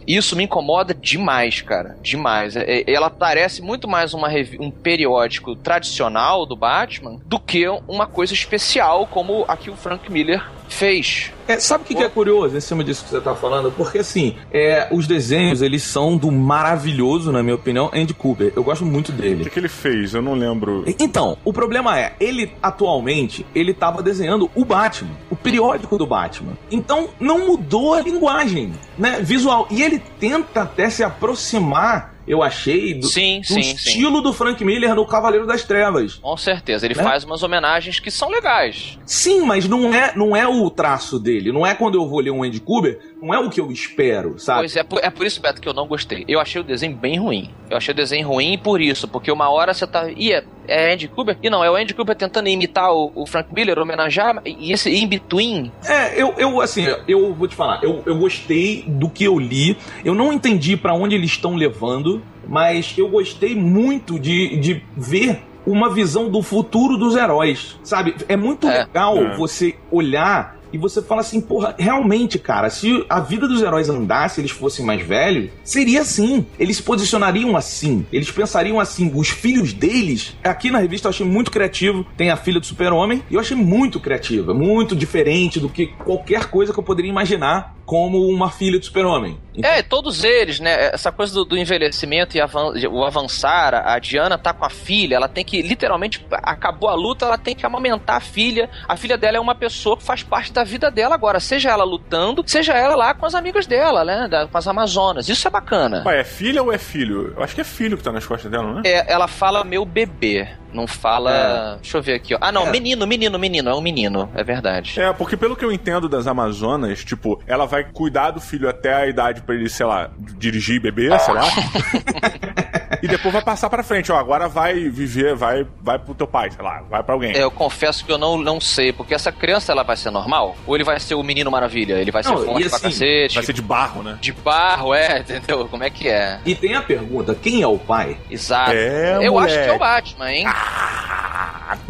Isso 0.07 0.37
me 0.37 0.45
incomoda 0.45 0.95
demais, 0.95 1.61
cara. 1.61 1.97
Demais. 2.03 2.57
É, 2.57 2.65
é, 2.81 2.93
ela 2.93 3.11
parece 3.11 3.63
muito 3.63 3.89
mais 3.89 4.15
uma, 4.15 4.29
um 4.59 4.71
periódico 4.71 5.57
tradicional 5.57 6.47
do 6.47 6.57
Batman 6.57 7.21
do 7.25 7.39
que 7.39 7.69
uma 7.89 8.07
coisa 8.07 8.35
especial 8.35 9.07
como 9.07 9.45
a 9.49 9.57
que 9.57 9.71
o 9.71 9.77
Frank 9.77 10.11
Miller 10.11 10.43
fez. 10.73 11.33
É, 11.47 11.59
sabe 11.59 11.85
o 11.85 11.87
que, 11.87 11.95
que, 11.95 12.03
é 12.03 12.09
curioso 12.09 12.57
em 12.57 12.61
cima 12.61 12.85
disso 12.85 13.05
que 13.05 13.11
você 13.11 13.21
tá 13.21 13.35
falando? 13.35 13.71
Porque 13.73 13.99
assim, 13.99 14.37
é, 14.53 14.89
os 14.91 15.07
desenhos 15.07 15.61
eles 15.61 15.83
são 15.83 16.17
do 16.17 16.31
maravilhoso, 16.31 17.33
na 17.33 17.43
minha 17.43 17.55
opinião, 17.55 17.91
Andy 17.93 18.15
Cooper. 18.15 18.53
Eu 18.55 18.63
gosto 18.63 18.85
muito 18.85 19.13
dele. 19.13 19.43
O 19.43 19.45
que, 19.45 19.51
que 19.51 19.59
ele 19.59 19.69
fez? 19.69 20.15
Eu 20.15 20.23
não 20.23 20.35
lembro. 20.35 20.85
Então, 20.99 21.37
o 21.45 21.53
problema 21.53 21.99
é, 21.99 22.15
ele 22.21 22.53
atualmente 22.63 23.45
ele 23.55 23.75
tava 23.75 24.03
desenhando 24.03 24.51
o 24.55 24.65
Batman, 24.65 25.11
o 25.31 25.37
periódico 25.37 25.99
do 25.99 26.07
Batman. 26.07 26.53
Então 26.71 27.09
não 27.19 27.47
mudou 27.47 27.95
a 27.95 28.01
linguagem, 28.01 28.73
né, 28.97 29.21
visual. 29.21 29.67
E 29.71 29.83
ele 29.83 30.01
tenta 30.19 30.63
até 30.63 30.89
se 30.89 31.03
aproximar 31.03 32.12
eu 32.27 32.43
achei, 32.43 32.95
do, 32.95 33.07
sim, 33.07 33.41
do 33.41 33.47
sim, 33.47 33.61
estilo 33.61 34.17
sim. 34.17 34.23
do 34.23 34.33
Frank 34.33 34.65
Miller 34.65 34.95
no 34.95 35.05
Cavaleiro 35.07 35.47
das 35.47 35.65
Trevas. 35.65 36.15
Com 36.15 36.37
certeza, 36.37 36.87
ele 36.87 36.95
né? 36.95 37.03
faz 37.03 37.25
umas 37.25 37.43
homenagens 37.43 37.99
que 37.99 38.11
são 38.11 38.31
legais. 38.31 38.99
Sim, 39.05 39.43
mas 39.43 39.69
não 39.69 39.93
é, 39.93 40.13
não 40.15 40.37
é 40.37 40.47
o 40.47 40.71
traço 40.71 41.19
dele. 41.19 41.53
Não 41.53 41.67
é 41.67 41.75
quando 41.75 41.97
eu 41.97 42.09
vou 42.09 42.21
ler 42.21 42.31
um 42.31 42.43
Andy 42.43 42.61
Kuber, 42.61 42.99
não 43.21 43.33
é 43.33 43.39
o 43.39 43.51
que 43.51 43.61
eu 43.61 43.71
espero, 43.71 44.39
sabe? 44.39 44.61
Pois 44.61 44.77
é, 44.77 44.85
é 45.03 45.11
por 45.11 45.27
isso, 45.27 45.41
Beto, 45.41 45.61
que 45.61 45.69
eu 45.69 45.75
não 45.75 45.87
gostei. 45.87 46.25
Eu 46.29 46.41
achei 46.41 46.61
o 46.61 46.65
desenho 46.65 46.97
bem 46.97 47.19
ruim. 47.19 47.51
Eu 47.69 47.77
achei 47.77 47.93
o 47.93 47.97
desenho 47.97 48.29
ruim 48.29 48.59
por 48.59 48.81
isso, 48.81 49.09
porque 49.09 49.31
uma 49.31 49.51
hora 49.51 49.73
você 49.73 49.87
tá. 49.87 50.11
Ih, 50.11 50.33
é, 50.33 50.45
é 50.69 50.93
Andy 50.93 51.09
Cooper? 51.09 51.37
E 51.43 51.51
não, 51.51 51.65
é 51.65 51.71
o 51.71 51.75
Andy 51.75 51.95
Cooper 51.95 52.15
tentando 52.15 52.49
imitar 52.49 52.93
o, 52.93 53.11
o 53.15 53.27
Frank 53.27 53.53
Miller, 53.53 53.79
homenagear, 53.79 54.43
e 54.45 54.73
esse 54.73 54.91
in-between. 54.91 55.73
É, 55.85 56.21
eu, 56.21 56.35
eu, 56.37 56.61
assim, 56.61 56.85
eu 57.09 57.35
vou 57.35 57.49
te 57.49 57.55
falar, 57.55 57.83
eu, 57.83 58.03
eu 58.07 58.17
gostei 58.17 58.85
do 58.87 59.09
que 59.09 59.25
eu 59.25 59.39
li. 59.39 59.77
Eu 60.05 60.15
não 60.15 60.33
entendi 60.33 60.77
para 60.77 60.95
onde 60.95 61.15
eles 61.15 61.31
estão 61.31 61.55
levando 61.55 62.12
mas 62.49 62.95
eu 62.97 63.09
gostei 63.09 63.55
muito 63.55 64.19
de, 64.19 64.57
de 64.59 64.83
ver 64.97 65.43
uma 65.67 65.93
visão 65.93 66.29
do 66.29 66.43
futuro 66.43 66.97
dos 66.97 67.17
heróis, 67.17 67.79
sabe? 67.83 68.15
É 68.29 68.37
muito 68.37 68.67
é. 68.67 68.79
legal 68.79 69.17
é. 69.17 69.37
você 69.37 69.77
olhar 69.91 70.61
e 70.73 70.79
você 70.79 71.03
fala 71.03 71.21
assim, 71.21 71.41
porra, 71.41 71.75
realmente, 71.79 72.39
cara, 72.39 72.71
se 72.71 73.05
a 73.09 73.21
vida 73.21 73.47
dos 73.47 73.61
heróis 73.61 73.91
andasse, 73.91 74.41
eles 74.41 74.51
fossem 74.51 74.85
mais 74.85 75.07
velhos, 75.07 75.51
seria 75.63 76.01
assim. 76.01 76.47
Eles 76.59 76.79
se 76.79 76.83
posicionariam 76.83 77.55
assim. 77.57 78.07
Eles 78.11 78.31
pensariam 78.31 78.81
assim. 78.81 79.13
Os 79.15 79.29
filhos 79.29 79.75
deles, 79.75 80.35
aqui 80.43 80.71
na 80.71 80.79
revista 80.79 81.09
eu 81.09 81.11
achei 81.11 81.27
muito 81.27 81.51
criativo. 81.51 82.07
Tem 82.17 82.31
a 82.31 82.37
filha 82.37 82.59
do 82.59 82.67
Super-Homem, 82.67 83.23
e 83.31 83.35
eu 83.35 83.41
achei 83.41 83.57
muito 83.57 84.01
criativa, 84.01 84.55
muito 84.55 84.97
diferente 84.97 85.61
do 85.61 85.69
que 85.69 85.89
qualquer 85.89 86.47
coisa 86.47 86.73
que 86.73 86.79
eu 86.79 86.85
poderia 86.85 87.11
imaginar 87.11 87.77
como 87.85 88.27
uma 88.29 88.51
filha 88.51 88.79
do 88.79 88.85
super-homem. 88.85 89.39
Então... 89.55 89.71
É, 89.71 89.83
todos 89.83 90.25
eles, 90.25 90.61
né? 90.61 90.91
Essa 90.93 91.13
coisa 91.13 91.35
do, 91.35 91.45
do 91.45 91.59
envelhecimento 91.59 92.37
e 92.37 92.41
avan 92.41 92.73
o 92.91 93.05
avançar, 93.05 93.75
a 93.75 93.99
Diana 93.99 94.39
tá 94.39 94.53
com 94.53 94.65
a 94.65 94.71
filha, 94.71 95.17
ela 95.17 95.29
tem 95.29 95.45
que, 95.45 95.61
literalmente, 95.61 96.25
acabou 96.31 96.89
a 96.89 96.95
luta, 96.95 97.27
ela 97.27 97.37
tem 97.37 97.55
que 97.55 97.67
amamentar 97.67 98.17
a 98.17 98.21
filha. 98.21 98.71
A 98.89 98.97
filha 98.97 99.19
dela 99.19 99.37
é 99.37 99.41
uma 99.41 99.55
pessoa 99.55 99.97
que 99.97 100.03
faz 100.03 100.23
parte 100.23 100.53
da 100.53 100.65
vida 100.65 100.91
dela 100.91 101.15
agora, 101.15 101.39
seja 101.41 101.71
ela 101.71 101.85
lutando, 101.85 102.43
seja 102.47 102.73
ela 102.73 102.97
lá 102.97 103.15
com 103.15 103.27
as 103.27 103.35
amigas 103.35 103.67
dela, 103.67 104.05
né? 104.05 104.29
Da, 104.29 104.47
com 104.47 104.57
as 104.57 104.67
Amazonas. 104.67 105.29
Isso 105.29 105.47
é 105.47 105.51
bacana. 105.51 106.03
Ué, 106.07 106.21
é 106.21 106.25
filha 106.25 106.63
ou 106.63 106.73
é 106.73 106.79
filho? 106.79 107.35
Eu 107.37 107.43
acho 107.43 107.55
que 107.55 107.61
é 107.61 107.65
filho 107.65 107.97
que 107.97 108.03
tá 108.03 108.13
nas 108.13 108.25
costas 108.25 108.51
dela, 108.51 108.75
né? 108.75 108.83
É, 108.85 109.13
ela 109.13 109.29
fala 109.29 109.65
meu 109.65 109.85
bebê. 109.85 110.49
Não 110.73 110.87
fala. 110.87 111.75
É. 111.77 111.77
Deixa 111.77 111.99
eu 111.99 112.03
ver 112.03 112.15
aqui, 112.15 112.35
ó. 112.35 112.39
Ah, 112.41 112.51
não, 112.51 112.67
é. 112.67 112.71
menino, 112.71 113.07
menino, 113.07 113.39
menino. 113.39 113.71
É 113.71 113.75
um 113.75 113.81
menino, 113.81 114.31
é 114.35 114.43
verdade. 114.43 115.01
É, 115.01 115.13
porque 115.13 115.37
pelo 115.37 115.57
que 115.57 115.65
eu 115.65 115.73
entendo 115.73 116.09
das 116.09 116.27
Amazonas, 116.27 117.05
tipo, 117.05 117.41
ela 117.47 117.67
vai 117.67 117.85
cuidar 117.85 118.31
do 118.31 118.41
filho 118.41 118.69
até 118.69 118.95
a 118.95 119.07
idade 119.07 119.43
pra 119.43 119.55
ele, 119.55 119.69
sei 119.69 119.87
lá, 119.87 120.11
dirigir 120.39 120.81
bebê, 120.81 121.17
sei 121.19 121.35
lá. 121.35 121.43
e 123.03 123.09
depois 123.09 123.33
vai 123.33 123.43
passar 123.43 123.69
pra 123.69 123.83
frente, 123.83 124.13
ó. 124.13 124.17
Agora 124.17 124.49
vai 124.49 124.89
viver, 124.89 125.35
vai, 125.35 125.67
vai 125.81 125.99
pro 125.99 126.15
teu 126.15 126.27
pai, 126.27 126.51
sei 126.51 126.65
lá, 126.65 126.83
vai 126.89 127.03
pra 127.03 127.15
alguém. 127.15 127.33
É, 127.33 127.43
eu 127.43 127.51
confesso 127.51 128.05
que 128.05 128.13
eu 128.13 128.19
não, 128.19 128.39
não 128.39 128.61
sei, 128.61 128.93
porque 128.93 129.15
essa 129.15 129.33
criança 129.33 129.73
ela 129.73 129.83
vai 129.83 129.97
ser 129.97 130.11
normal? 130.11 130.57
Ou 130.67 130.77
ele 130.77 130.85
vai 130.85 130.99
ser 131.01 131.15
o 131.15 131.23
menino 131.23 131.51
maravilha? 131.51 131.95
Ele 131.95 132.11
vai 132.11 132.23
ser 132.23 132.31
não, 132.31 132.45
forte 132.45 132.67
assim, 132.67 132.71
pra 132.71 132.81
cacete? 132.81 133.35
Vai 133.35 133.45
ser 133.45 133.53
de 133.53 133.63
barro, 133.63 134.03
né? 134.03 134.19
De 134.21 134.33
barro, 134.33 134.95
é, 134.95 135.19
entendeu? 135.21 135.69
Como 135.69 135.83
é 135.83 135.91
que 135.91 136.09
é? 136.09 136.39
E 136.47 136.55
tem 136.55 136.75
a 136.75 136.83
pergunta: 136.83 137.35
quem 137.35 137.63
é 137.63 137.67
o 137.67 137.79
pai? 137.79 138.17
Exato. 138.31 138.73
É, 138.73 139.19
eu 139.27 139.33
moleque. 139.33 139.53
acho 139.53 139.65
que 139.65 139.71
é 139.71 139.73
o 139.73 139.79
Batman, 139.79 140.31
hein? 140.33 140.45
Ah, 140.47 140.92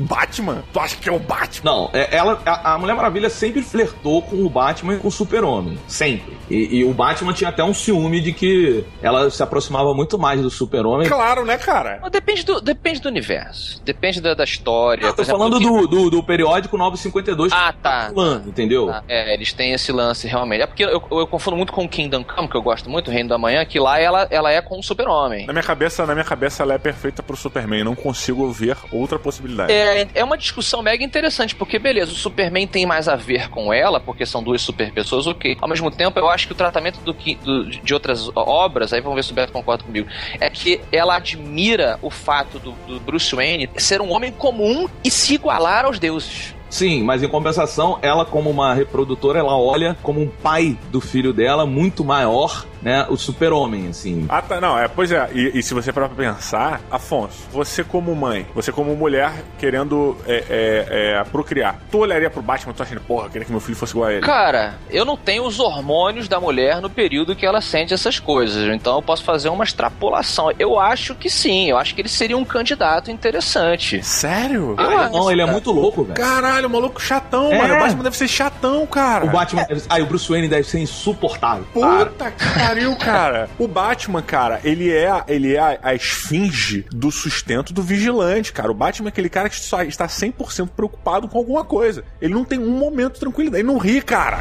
Batman? 0.02 0.62
Tu 0.72 0.80
acha 0.80 0.96
que 0.96 1.08
é 1.08 1.12
o 1.12 1.18
Batman? 1.18 1.70
Não, 1.70 1.90
é, 1.92 2.16
ela, 2.16 2.40
a, 2.44 2.74
a 2.74 2.78
Mulher 2.78 2.94
Maravilha 2.94 3.30
sempre 3.30 3.62
flertou 3.62 4.22
com 4.22 4.44
o 4.44 4.48
Batman 4.48 4.94
e 4.94 4.98
com 4.98 5.08
o 5.08 5.12
Super-Homem. 5.12 5.78
Sempre. 5.86 6.36
E, 6.50 6.78
e, 6.78 6.84
o 6.84 6.92
Batman 6.92 7.32
tinha 7.32 7.50
até 7.50 7.62
um 7.64 7.72
ciúme 7.72 8.20
de 8.20 8.32
que 8.32 8.84
ela 9.00 9.30
se 9.30 9.42
aproximava 9.42 9.94
muito 9.94 10.18
mais 10.18 10.40
do 10.40 10.50
Super-Homem. 10.50 11.08
Claro, 11.08 11.44
né, 11.44 11.56
cara? 11.56 11.98
Mas 12.02 12.10
depende 12.10 12.44
do, 12.44 12.60
depende 12.60 13.00
do 13.00 13.08
universo. 13.08 13.80
Depende 13.84 14.20
da, 14.20 14.34
da 14.34 14.44
história. 14.44 15.06
Eu 15.06 15.14
tô 15.14 15.22
exemplo, 15.22 15.38
falando 15.38 15.60
do, 15.60 15.86
do, 15.86 16.10
do, 16.10 16.22
periódico 16.22 16.76
952 16.76 17.52
ah, 17.52 17.72
tá. 17.72 18.08
Fulano, 18.08 18.48
entendeu? 18.48 18.90
Ah, 18.90 19.02
é, 19.08 19.32
eles 19.34 19.52
têm 19.52 19.72
esse 19.72 19.92
lance 19.92 20.26
realmente. 20.26 20.62
É 20.62 20.66
porque 20.66 20.84
eu, 20.84 20.90
eu, 20.90 21.18
eu 21.20 21.26
confundo 21.26 21.56
muito 21.56 21.72
com 21.72 21.88
Kingdom 21.88 22.24
Come, 22.24 22.48
que 22.48 22.56
eu 22.56 22.62
gosto 22.62 22.90
muito, 22.90 23.08
o 23.08 23.10
Reino 23.10 23.28
da 23.28 23.38
Manhã, 23.38 23.64
que 23.64 23.78
lá 23.78 23.98
ela, 23.98 24.26
ela 24.30 24.50
é 24.50 24.60
com 24.60 24.78
o 24.78 24.82
Super-Homem. 24.82 25.46
Na 25.46 25.52
minha 25.52 25.62
cabeça, 25.62 26.06
na 26.06 26.14
minha 26.14 26.24
cabeça, 26.24 26.62
ela 26.62 26.74
é 26.74 26.78
perfeita 26.78 27.22
pro 27.22 27.36
Superman. 27.36 27.80
Eu 27.80 27.84
não 27.84 27.94
consigo 27.94 28.50
ver 28.50 28.76
outra 28.90 29.18
possibilidade. 29.18 29.72
É, 29.72 29.91
é 30.14 30.24
uma 30.24 30.36
discussão 30.36 30.82
mega 30.82 31.04
interessante, 31.04 31.54
porque 31.54 31.78
beleza, 31.78 32.12
o 32.12 32.14
Superman 32.14 32.66
tem 32.66 32.86
mais 32.86 33.08
a 33.08 33.16
ver 33.16 33.48
com 33.48 33.72
ela, 33.72 34.00
porque 34.00 34.26
são 34.26 34.42
duas 34.42 34.62
super 34.62 34.92
pessoas, 34.92 35.26
ok. 35.26 35.56
Ao 35.60 35.68
mesmo 35.68 35.90
tempo, 35.90 36.18
eu 36.18 36.28
acho 36.28 36.46
que 36.46 36.52
o 36.52 36.56
tratamento 36.56 37.00
do, 37.00 37.12
do, 37.12 37.70
de 37.70 37.94
outras 37.94 38.30
obras, 38.34 38.92
aí 38.92 39.00
vamos 39.00 39.16
ver 39.16 39.24
se 39.24 39.32
o 39.32 39.34
Beto 39.34 39.52
concorda 39.52 39.84
comigo, 39.84 40.08
é 40.40 40.48
que 40.50 40.80
ela 40.90 41.16
admira 41.16 41.98
o 42.02 42.10
fato 42.10 42.58
do, 42.58 42.72
do 42.86 43.00
Bruce 43.00 43.34
Wayne 43.34 43.68
ser 43.76 44.00
um 44.00 44.12
homem 44.12 44.32
comum 44.32 44.88
e 45.04 45.10
se 45.10 45.34
igualar 45.34 45.84
aos 45.84 45.98
deuses. 45.98 46.54
Sim, 46.72 47.02
mas 47.02 47.22
em 47.22 47.28
compensação, 47.28 47.98
ela 48.00 48.24
como 48.24 48.48
uma 48.48 48.72
reprodutora, 48.72 49.38
ela 49.38 49.58
olha 49.58 49.94
como 50.02 50.22
um 50.22 50.28
pai 50.28 50.78
do 50.90 51.02
filho 51.02 51.32
dela 51.32 51.66
muito 51.66 52.02
maior 52.02 52.64
né, 52.82 53.06
o 53.08 53.16
super-homem, 53.16 53.88
assim. 53.88 54.26
Ah, 54.28 54.42
tá, 54.42 54.60
não, 54.60 54.78
é, 54.78 54.88
pois 54.88 55.12
é, 55.12 55.28
e, 55.32 55.58
e 55.58 55.62
se 55.62 55.72
você 55.72 55.92
parar 55.92 56.08
pra 56.08 56.16
pensar, 56.16 56.80
Afonso, 56.90 57.38
você 57.52 57.84
como 57.84 58.14
mãe, 58.14 58.46
você 58.54 58.72
como 58.72 58.94
mulher 58.96 59.32
querendo 59.58 60.16
é, 60.26 60.44
é, 60.48 60.86
é, 61.20 61.24
procriar, 61.24 61.78
tu 61.90 61.98
olharia 61.98 62.28
pro 62.28 62.42
Batman 62.42 62.72
e 62.72 62.74
tu 62.74 62.82
achando, 62.82 63.00
porra, 63.02 63.28
queria 63.28 63.44
que 63.44 63.50
meu 63.50 63.60
filho 63.60 63.76
fosse 63.76 63.92
igual 63.92 64.08
a 64.08 64.12
ele. 64.12 64.26
Cara, 64.26 64.74
eu 64.90 65.04
não 65.04 65.16
tenho 65.16 65.44
os 65.44 65.60
hormônios 65.60 66.28
da 66.28 66.40
mulher 66.40 66.80
no 66.80 66.90
período 66.90 67.36
que 67.36 67.46
ela 67.46 67.60
sente 67.60 67.94
essas 67.94 68.18
coisas, 68.18 68.68
então 68.74 68.96
eu 68.96 69.02
posso 69.02 69.22
fazer 69.24 69.48
uma 69.48 69.64
extrapolação. 69.64 70.50
Eu 70.58 70.78
acho 70.78 71.14
que 71.14 71.30
sim, 71.30 71.70
eu 71.70 71.78
acho 71.78 71.94
que 71.94 72.00
ele 72.00 72.08
seria 72.08 72.36
um 72.36 72.44
candidato 72.44 73.10
interessante. 73.10 74.02
Sério? 74.02 74.74
Ah, 74.78 75.04
acho, 75.04 75.12
não, 75.12 75.30
ele 75.30 75.40
é 75.40 75.44
cara. 75.44 75.52
muito 75.52 75.70
louco, 75.70 76.04
velho. 76.04 76.14
Caralho, 76.14 76.66
o 76.66 76.70
maluco 76.70 77.00
chatão, 77.00 77.52
É. 77.52 77.58
mano. 77.58 77.74
O 77.74 77.78
Batman 77.78 78.02
deve 78.02 78.16
ser 78.16 78.28
chatão, 78.28 78.86
cara. 78.86 79.24
O 79.24 79.30
Batman 79.30 79.64
deve... 79.64 79.82
Ah, 79.88 79.98
e 79.98 80.02
o 80.02 80.06
Bruce 80.06 80.28
Wayne 80.28 80.48
deve 80.48 80.64
ser 80.64 80.80
insuportável. 80.80 81.64
Puta 81.72 82.30
que 82.30 82.44
pariu, 82.72 82.96
cara. 82.96 83.50
O 83.58 83.68
Batman, 83.68 84.22
cara, 84.22 84.60
ele 84.64 84.90
é, 84.90 85.06
a- 85.08 85.24
ele 85.28 85.54
é 85.54 85.58
a, 85.58 85.78
a 85.82 85.94
esfinge 85.94 86.86
do 86.90 87.10
sustento 87.10 87.72
do 87.72 87.82
vigilante, 87.82 88.50
cara. 88.52 88.70
O 88.70 88.74
Batman 88.74 89.08
é 89.08 89.10
aquele 89.10 89.28
cara 89.28 89.48
que 89.50 89.56
só 89.56 89.82
está 89.82 90.06
100% 90.06 90.70
preocupado 90.74 91.28
com 91.28 91.36
alguma 91.38 91.64
coisa. 91.64 92.02
Ele 92.20 92.32
não 92.32 92.44
tem 92.44 92.58
um 92.58 92.70
momento 92.78 93.14
de 93.14 93.20
tranquilidade. 93.20 93.60
Ele 93.62 93.68
não 93.70 93.78
ri, 93.78 94.00
cara. 94.00 94.40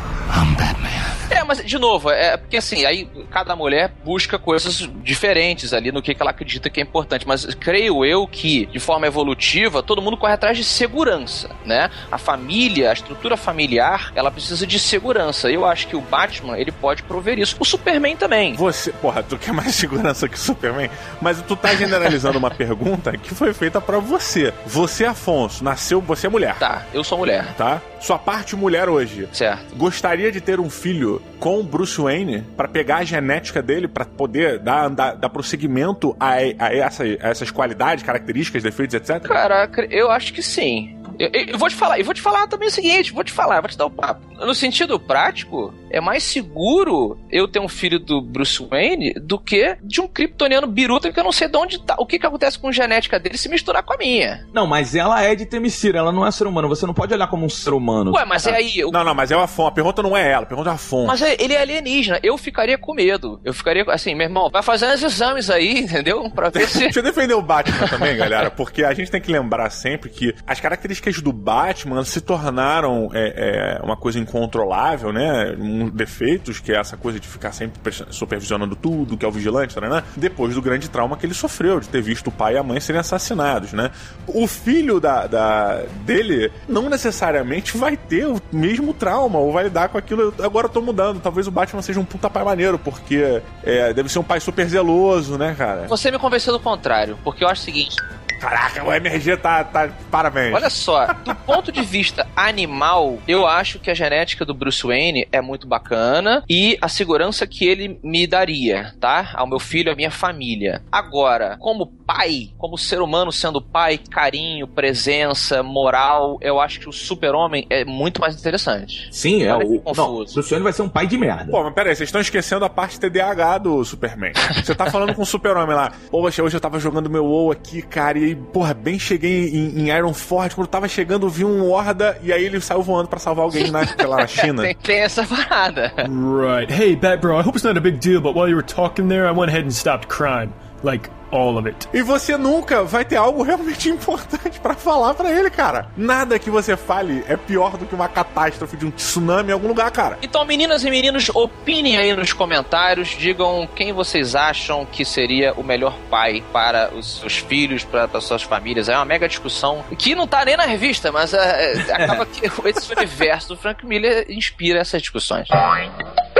É, 1.29 1.43
mas 1.45 1.63
de 1.65 1.77
novo, 1.77 2.09
é 2.11 2.35
porque 2.35 2.57
assim, 2.57 2.85
aí 2.85 3.09
cada 3.31 3.55
mulher 3.55 3.93
busca 4.03 4.37
coisas 4.37 4.89
diferentes 5.01 5.73
ali 5.73 5.89
no 5.91 6.01
que, 6.01 6.13
que 6.13 6.21
ela 6.21 6.31
acredita 6.31 6.69
que 6.69 6.79
é 6.79 6.83
importante. 6.83 7.25
Mas 7.27 7.45
creio 7.55 8.03
eu 8.05 8.27
que, 8.27 8.65
de 8.65 8.79
forma 8.79 9.07
evolutiva, 9.07 9.81
todo 9.81 10.01
mundo 10.01 10.17
corre 10.17 10.33
atrás 10.33 10.57
de 10.57 10.63
segurança, 10.63 11.49
né? 11.65 11.89
A 12.11 12.17
família, 12.17 12.89
a 12.89 12.93
estrutura 12.93 13.37
familiar, 13.37 14.11
ela 14.13 14.29
precisa 14.29 14.67
de 14.67 14.77
segurança. 14.77 15.49
Eu 15.49 15.65
acho 15.65 15.87
que 15.87 15.95
o 15.95 16.01
Batman, 16.01 16.57
ele 16.57 16.71
pode 16.71 17.03
prover 17.03 17.39
isso. 17.39 17.55
O 17.59 17.65
Superman 17.65 18.15
também. 18.21 18.53
Você, 18.53 18.91
porra, 18.93 19.21
tu 19.23 19.37
quer 19.37 19.51
mais 19.51 19.73
segurança 19.75 20.27
que 20.29 20.35
o 20.35 20.39
Superman? 20.39 20.89
Mas 21.21 21.41
tu 21.41 21.55
tá 21.55 21.73
generalizando 21.75 22.37
uma 22.37 22.51
pergunta 22.51 23.11
que 23.17 23.33
foi 23.35 23.53
feita 23.53 23.81
pra 23.81 23.97
você. 23.99 24.53
Você, 24.65 25.05
Afonso, 25.05 25.63
nasceu, 25.63 25.99
você 25.99 26.27
é 26.27 26.29
mulher, 26.29 26.55
Tá, 26.59 26.83
eu 26.93 27.03
sou 27.03 27.17
mulher. 27.17 27.53
tá? 27.55 27.81
Sua 27.99 28.17
parte 28.19 28.55
mulher 28.55 28.87
hoje. 28.89 29.27
Certo. 29.33 29.75
Gostaria 29.75 30.31
de 30.31 30.39
ter 30.39 30.59
um 30.59 30.69
filho 30.69 31.21
com 31.39 31.59
o 31.59 31.63
Bruce 31.63 31.99
Wayne 31.99 32.41
pra 32.55 32.67
pegar 32.67 32.97
a 32.97 33.03
genética 33.03 33.61
dele 33.61 33.87
pra 33.87 34.05
poder 34.05 34.59
dar, 34.59 34.87
dar, 34.89 35.15
dar 35.15 35.29
prosseguimento 35.29 36.15
a, 36.19 36.33
a, 36.35 36.73
essa- 36.73 37.03
a 37.03 37.29
essas 37.29 37.49
qualidades, 37.51 38.03
características, 38.03 38.63
defeitos, 38.63 38.93
etc? 38.95 39.21
Caraca, 39.27 39.85
eu 39.89 40.09
acho 40.11 40.31
que 40.33 40.41
sim. 40.43 40.97
Eu, 41.19 41.29
eu- 41.33 41.45
eu 41.49 41.57
vou 41.57 41.69
te 41.69 41.75
falar, 41.75 41.99
e 41.99 42.03
vou 42.03 42.13
te 42.13 42.21
falar 42.21 42.47
também 42.47 42.67
o 42.67 42.71
seguinte, 42.71 43.11
vou 43.13 43.23
te 43.23 43.31
falar, 43.31 43.59
vou 43.61 43.69
te 43.69 43.77
dar 43.77 43.85
o 43.85 43.89
papo. 43.91 44.21
No 44.45 44.53
sentido 44.55 44.99
prático, 44.99 45.73
é 45.89 46.01
mais 46.01 46.23
seguro 46.23 47.17
eu 47.29 47.47
ter 47.47 47.59
um 47.59 47.67
filho 47.67 47.99
do 47.99 48.21
Bruce 48.21 48.65
Wayne 48.69 49.13
do 49.13 49.37
que 49.39 49.77
de 49.83 50.01
um 50.01 50.07
kryptoniano 50.07 50.67
biruta 50.67 51.11
que 51.11 51.19
eu 51.19 51.23
não 51.23 51.31
sei 51.31 51.47
de 51.47 51.57
onde 51.57 51.79
tá. 51.83 51.95
O 51.99 52.05
que 52.05 52.17
que 52.19 52.25
acontece 52.25 52.57
com 52.59 52.67
a 52.67 52.71
genética 52.71 53.19
dele 53.19 53.37
se 53.37 53.49
misturar 53.49 53.83
com 53.83 53.93
a 53.93 53.97
minha? 53.97 54.45
Não, 54.53 54.65
mas 54.67 54.95
ela 54.95 55.21
é 55.23 55.35
de 55.35 55.45
Temicira, 55.45 55.99
ela 55.99 56.11
não 56.11 56.25
é 56.25 56.31
ser 56.31 56.47
humano. 56.47 56.67
Você 56.69 56.85
não 56.85 56.93
pode 56.93 57.13
olhar 57.13 57.27
como 57.27 57.45
um 57.45 57.49
ser 57.49 57.73
humano. 57.73 58.11
Ué, 58.13 58.25
mas 58.25 58.45
é 58.47 58.55
aí. 58.55 58.79
eu- 58.79 58.91
Não, 58.91 59.03
não, 59.03 59.13
mas 59.13 59.31
é 59.31 59.37
o 59.37 59.41
Afonso. 59.41 59.67
A 59.69 59.71
pergunta 59.71 60.01
não 60.03 60.15
é 60.17 60.31
ela, 60.31 60.43
a 60.43 60.47
pergunta 60.47 60.69
é 60.69 60.73
o 60.73 60.75
Afonso. 60.75 61.07
Mas 61.07 61.21
é- 61.21 61.35
ele 61.39 61.53
é 61.53 61.61
alienígena, 61.61 62.19
eu 62.23 62.37
ficaria 62.37 62.77
com 62.77 62.93
medo. 62.93 63.39
Eu 63.43 63.53
ficaria 63.53 63.83
assim, 63.89 64.15
meu 64.15 64.25
irmão, 64.27 64.49
vai 64.51 64.63
fazendo 64.63 64.93
os 64.93 65.03
exames 65.03 65.49
aí, 65.49 65.79
entendeu? 65.81 66.29
Pra 66.31 66.49
ver 66.49 66.67
se. 66.69 66.79
Deixa 66.79 66.99
eu 66.99 67.03
defender 67.03 67.33
o 67.33 67.41
Batman 67.41 67.87
também, 67.87 68.15
galera, 68.17 68.49
porque 68.51 68.83
a 68.83 68.93
gente 68.93 69.11
tem 69.11 69.21
que 69.21 69.31
lembrar 69.31 69.69
sempre 69.69 70.09
que 70.09 70.33
as 70.47 70.59
características 70.59 71.19
do 71.21 71.31
Batman 71.33 72.03
se 72.03 72.21
tornaram 72.21 73.09
é, 73.13 73.77
é, 73.79 73.83
uma 73.83 73.95
coisa 73.97 74.19
incontrolável, 74.35 75.11
né? 75.11 75.55
Um 75.59 75.89
defeitos, 75.89 76.59
que 76.59 76.71
é 76.71 76.77
essa 76.77 76.95
coisa 76.95 77.19
de 77.19 77.27
ficar 77.27 77.51
sempre 77.51 77.79
supervisionando 78.09 78.75
tudo, 78.75 79.17
que 79.17 79.25
é 79.25 79.27
o 79.27 79.31
vigilante, 79.31 79.79
né? 79.79 80.03
Depois 80.15 80.55
do 80.55 80.61
grande 80.61 80.89
trauma 80.89 81.17
que 81.17 81.25
ele 81.25 81.33
sofreu, 81.33 81.79
de 81.79 81.89
ter 81.89 82.01
visto 82.01 82.27
o 82.27 82.31
pai 82.31 82.55
e 82.55 82.57
a 82.57 82.63
mãe 82.63 82.79
serem 82.79 82.99
assassinados, 83.01 83.73
né? 83.73 83.91
O 84.27 84.47
filho 84.47 84.99
da, 84.99 85.27
da- 85.27 85.81
dele 86.05 86.51
não 86.67 86.89
necessariamente 86.89 87.77
vai 87.77 87.97
ter 87.97 88.25
o 88.25 88.41
mesmo 88.51 88.93
trauma, 88.93 89.39
ou 89.39 89.51
vai 89.51 89.65
lidar 89.65 89.89
com 89.89 89.97
aquilo. 89.97 90.33
Agora 90.41 90.65
eu 90.67 90.71
tô 90.71 90.81
mudando, 90.81 91.19
talvez 91.19 91.47
o 91.47 91.51
Batman 91.51 91.81
seja 91.81 91.99
um 91.99 92.05
puta 92.05 92.29
pai 92.29 92.43
maneiro, 92.43 92.79
porque 92.79 93.41
é, 93.63 93.93
deve 93.93 94.09
ser 94.09 94.19
um 94.19 94.23
pai 94.23 94.39
super 94.39 94.67
zeloso, 94.67 95.37
né, 95.37 95.53
cara? 95.57 95.87
Você 95.87 96.09
me 96.09 96.17
convenceu 96.17 96.53
do 96.53 96.59
contrário, 96.59 97.17
porque 97.23 97.43
eu 97.43 97.47
acho 97.49 97.61
o 97.61 97.65
seguinte: 97.65 97.95
Caraca, 98.41 98.83
o 98.83 98.91
MRG 98.91 99.37
tá, 99.37 99.63
tá. 99.63 99.87
Parabéns. 100.09 100.53
Olha 100.53 100.69
só, 100.69 101.13
do 101.13 101.35
ponto 101.35 101.71
de 101.71 101.83
vista 101.83 102.27
animal, 102.35 103.19
eu 103.27 103.45
acho 103.45 103.77
que 103.77 103.91
a 103.91 103.93
genética 103.93 104.43
do 104.43 104.53
Bruce 104.53 104.81
Wayne 104.81 105.27
é 105.31 105.39
muito 105.41 105.67
bacana 105.67 106.43
e 106.49 106.75
a 106.81 106.87
segurança 106.87 107.45
que 107.45 107.67
ele 107.67 107.99
me 108.03 108.25
daria, 108.25 108.95
tá? 108.99 109.31
Ao 109.35 109.45
meu 109.45 109.59
filho, 109.59 109.91
à 109.91 109.95
minha 109.95 110.09
família. 110.09 110.81
Agora, 110.91 111.55
como 111.59 111.85
pai, 111.85 112.49
como 112.57 112.79
ser 112.79 112.99
humano 112.99 113.31
sendo 113.31 113.61
pai, 113.61 113.99
carinho, 113.99 114.67
presença, 114.67 115.61
moral, 115.61 116.39
eu 116.41 116.59
acho 116.59 116.79
que 116.79 116.89
o 116.89 116.91
super-homem 116.91 117.67
é 117.69 117.85
muito 117.85 118.19
mais 118.19 118.35
interessante. 118.35 119.07
Sim, 119.11 119.43
é 119.43 119.55
o. 119.55 119.59
Não, 119.59 119.79
confuso. 119.81 120.33
Bruce 120.33 120.49
Wayne 120.49 120.63
vai 120.63 120.73
ser 120.73 120.81
um 120.81 120.89
pai 120.89 121.05
de 121.05 121.17
merda. 121.17 121.51
Pô, 121.51 121.63
mas 121.63 121.73
peraí, 121.73 121.95
vocês 121.95 122.07
estão 122.07 122.21
esquecendo 122.21 122.65
a 122.65 122.69
parte 122.69 122.99
TDAH 122.99 123.59
do 123.59 123.85
Superman. 123.85 124.33
Você 124.63 124.73
tá 124.73 124.89
falando 124.89 125.13
com 125.13 125.21
o 125.21 125.25
Super-Homem 125.25 125.75
lá. 125.75 125.91
Poxa, 126.09 126.41
hoje 126.41 126.57
eu 126.57 126.61
tava 126.61 126.79
jogando 126.79 127.07
meu 127.09 127.23
WoW 127.25 127.51
aqui, 127.51 127.81
cara, 127.81 128.17
e, 128.17 128.30
porra, 128.35 128.73
bem 128.73 128.97
cheguei 128.99 129.49
em, 129.49 129.79
em 129.79 129.89
Iron 129.89 130.13
Ford. 130.13 130.53
Quando 130.53 130.67
tava 130.67 130.87
chegando, 130.87 131.25
eu 131.25 131.29
vi 131.29 131.45
um 131.45 131.69
Horda 131.69 132.17
e 132.23 132.31
aí 132.31 132.43
ele 132.43 132.59
saiu 132.61 132.81
voando 132.81 133.07
pra 133.07 133.19
salvar 133.19 133.45
alguém 133.45 133.69
na, 133.71 133.81
na 133.81 134.27
China. 134.27 134.63
Tem, 134.63 134.75
tem 134.75 134.99
essa 134.99 135.25
parada. 135.25 135.93
Right. 135.97 136.71
Hey, 136.71 136.95
Bat 136.95 137.21
Bro, 137.21 137.39
I 137.39 137.41
hope 137.41 137.57
it's 137.57 137.63
not 137.63 137.77
a 137.77 137.81
big 137.81 137.99
deal, 137.99 138.21
but 138.21 138.35
while 138.35 138.47
you 138.47 138.55
were 138.55 138.65
talking 138.65 139.07
there, 139.07 139.27
I 139.27 139.31
went 139.31 139.49
ahead 139.49 139.63
and 139.63 139.73
stopped 139.73 140.07
crime. 140.07 140.53
Like, 140.83 141.09
all 141.31 141.57
of 141.57 141.67
it. 141.67 141.87
E 141.93 142.01
você 142.01 142.37
nunca 142.37 142.83
vai 142.83 143.05
ter 143.05 143.15
algo 143.15 143.41
realmente 143.41 143.89
importante 143.89 144.59
pra 144.59 144.75
falar 144.75 145.13
pra 145.13 145.31
ele, 145.31 145.49
cara. 145.49 145.87
Nada 145.95 146.37
que 146.37 146.49
você 146.49 146.77
fale 146.77 147.23
é 147.27 147.35
pior 147.37 147.77
do 147.77 147.85
que 147.85 147.95
uma 147.95 148.07
catástrofe 148.07 148.77
de 148.77 148.85
um 148.85 148.91
tsunami 148.91 149.49
em 149.49 149.53
algum 149.53 149.67
lugar, 149.67 149.89
cara. 149.91 150.17
Então, 150.21 150.45
meninas 150.45 150.83
e 150.83 150.89
meninos, 150.89 151.29
opinem 151.33 151.97
aí 151.97 152.13
nos 152.15 152.33
comentários, 152.33 153.09
digam 153.09 153.67
quem 153.75 153.93
vocês 153.93 154.35
acham 154.35 154.85
que 154.85 155.05
seria 155.05 155.53
o 155.53 155.63
melhor 155.63 155.95
pai 156.09 156.43
para 156.51 156.91
os 156.93 157.19
seus 157.19 157.37
filhos, 157.37 157.83
para 157.83 158.09
as 158.13 158.23
suas 158.23 158.43
famílias. 158.43 158.89
É 158.89 158.95
uma 158.95 159.05
mega 159.05 159.27
discussão 159.27 159.83
que 159.97 160.15
não 160.15 160.27
tá 160.27 160.43
nem 160.45 160.57
na 160.57 160.65
revista, 160.65 161.11
mas 161.11 161.33
é, 161.33 161.73
é, 161.73 161.93
acaba 161.93 162.25
que 162.25 162.45
esse 162.69 162.93
universo 162.93 163.49
do 163.49 163.57
Frank 163.57 163.85
Miller 163.85 164.25
inspira 164.29 164.79
essas 164.79 165.01
discussões. 165.01 165.47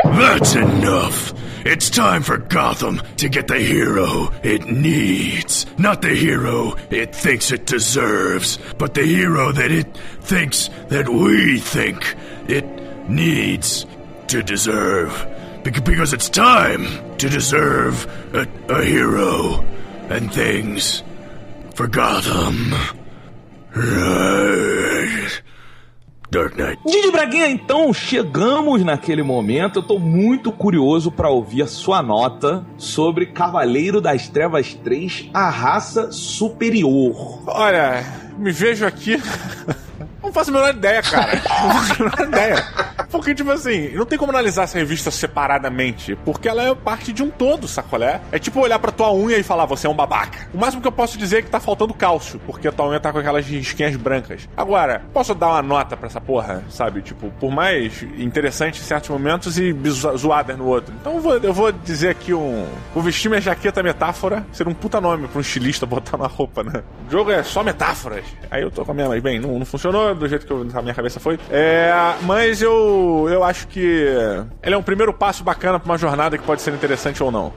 That's 0.03 0.55
enough. 0.55 1.33
It's 1.65 1.89
time 1.91 2.23
for 2.23 2.37
Gotham 2.37 3.01
to 3.17 3.29
get 3.29 3.47
the 3.47 3.59
hero 3.59 4.31
it 4.43 4.65
needs. 4.65 5.65
Not 5.77 6.01
the 6.01 6.15
hero 6.15 6.75
it 6.89 7.13
thinks 7.15 7.51
it 7.51 7.65
deserves, 7.67 8.57
but 8.79 8.95
the 8.95 9.03
hero 9.05 9.51
that 9.51 9.71
it 9.71 9.95
thinks 10.21 10.69
that 10.89 11.07
we 11.07 11.59
think 11.59 12.15
it 12.47 12.65
needs 13.09 13.85
to 14.27 14.41
deserve. 14.41 15.11
Bec- 15.63 15.85
Because 15.85 16.13
it's 16.13 16.29
time 16.29 16.85
to 17.19 17.29
deserve 17.29 18.05
a, 18.33 18.47
a 18.73 18.83
hero 18.83 19.63
and 20.09 20.33
things 20.33 21.03
for 21.75 21.87
Gotham. 21.87 22.73
Right. 23.75 25.41
Dark 26.31 26.55
Knight. 26.55 26.81
Didi 26.85 27.11
Braguinha, 27.11 27.49
então 27.49 27.93
chegamos 27.93 28.81
naquele 28.85 29.21
momento. 29.21 29.79
Eu 29.79 29.83
tô 29.83 29.99
muito 29.99 30.49
curioso 30.49 31.11
pra 31.11 31.29
ouvir 31.29 31.63
a 31.63 31.67
sua 31.67 32.01
nota 32.01 32.65
sobre 32.77 33.25
Cavaleiro 33.25 33.99
das 33.99 34.29
Trevas 34.29 34.73
3, 34.73 35.29
a 35.33 35.49
raça 35.49 36.09
superior. 36.09 37.43
Olha, 37.45 38.05
me 38.37 38.49
vejo 38.49 38.85
aqui. 38.85 39.21
Não 40.23 40.31
faço 40.31 40.51
a 40.51 40.53
menor 40.53 40.73
ideia, 40.73 41.01
cara. 41.01 41.33
Não 41.35 41.69
faço 41.73 41.93
a 41.93 42.05
menor 42.05 42.27
ideia. 42.29 42.90
Porque, 43.11 43.35
tipo 43.35 43.51
assim, 43.51 43.89
não 43.89 44.05
tem 44.05 44.17
como 44.17 44.31
analisar 44.31 44.63
essa 44.63 44.77
revista 44.77 45.11
separadamente. 45.11 46.15
Porque 46.23 46.47
ela 46.47 46.63
é 46.63 46.73
parte 46.73 47.11
de 47.11 47.21
um 47.21 47.29
todo, 47.29 47.67
sacolé? 47.67 48.21
É 48.31 48.39
tipo 48.39 48.59
olhar 48.59 48.79
pra 48.79 48.91
tua 48.91 49.13
unha 49.13 49.37
e 49.37 49.43
falar, 49.43 49.65
você 49.65 49.87
é 49.87 49.89
um 49.89 49.93
babaca. 49.95 50.47
O 50.53 50.57
máximo 50.57 50.81
que 50.81 50.87
eu 50.87 50.91
posso 50.91 51.17
dizer 51.17 51.39
é 51.39 51.41
que 51.41 51.49
tá 51.49 51.59
faltando 51.59 51.93
cálcio. 51.93 52.39
Porque 52.45 52.67
a 52.67 52.71
tua 52.71 52.87
unha 52.87 52.99
tá 52.99 53.11
com 53.11 53.19
aquelas 53.19 53.45
risquinhas 53.45 53.95
brancas. 53.95 54.47
Agora, 54.55 55.01
posso 55.13 55.33
dar 55.35 55.47
uma 55.49 55.61
nota 55.61 55.97
pra 55.97 56.07
essa 56.07 56.21
porra, 56.21 56.63
sabe? 56.69 57.01
Tipo, 57.01 57.29
por 57.39 57.51
mais 57.51 58.01
interessante 58.17 58.79
em 58.79 58.83
certos 58.83 59.09
momentos 59.09 59.57
e 59.59 59.73
zo- 59.89 60.15
zoadas 60.17 60.57
no 60.57 60.65
outro. 60.67 60.93
Então 60.99 61.15
eu 61.15 61.21
vou, 61.21 61.37
eu 61.37 61.53
vou 61.53 61.71
dizer 61.71 62.09
aqui 62.09 62.33
um. 62.33 62.65
Vou 62.93 63.03
vestir 63.03 63.29
minha 63.29 63.41
jaqueta 63.41 63.83
metáfora. 63.83 64.45
Ser 64.51 64.67
um 64.67 64.73
puta 64.73 65.01
nome 65.01 65.27
pra 65.27 65.37
um 65.37 65.41
estilista 65.41 65.85
botar 65.85 66.17
na 66.17 66.27
roupa, 66.27 66.63
né? 66.63 66.83
O 67.07 67.11
jogo 67.11 67.31
é 67.31 67.43
só 67.43 67.63
metáforas. 67.63 68.23
Aí 68.49 68.61
eu 68.61 68.71
tô 68.71 68.85
com 68.85 68.91
a 68.91 68.93
minha. 68.95 69.09
Mas 69.09 69.21
bem, 69.21 69.39
não, 69.39 69.57
não 69.59 69.65
funcionou 69.65 70.15
do 70.15 70.27
jeito 70.27 70.45
que 70.45 70.51
eu, 70.53 70.65
a 70.73 70.81
minha 70.81 70.93
cabeça 70.93 71.19
foi. 71.19 71.37
É. 71.49 71.91
Mas 72.21 72.61
eu 72.61 73.00
eu, 73.01 73.29
eu 73.29 73.43
acho 73.43 73.67
que 73.67 73.79
ele 74.63 74.75
é 74.75 74.77
um 74.77 74.83
primeiro 74.83 75.13
passo 75.13 75.43
bacana 75.43 75.79
pra 75.79 75.91
uma 75.91 75.97
jornada 75.97 76.37
que 76.37 76.43
pode 76.43 76.61
ser 76.61 76.73
interessante 76.73 77.21
ou 77.23 77.31
não. 77.31 77.51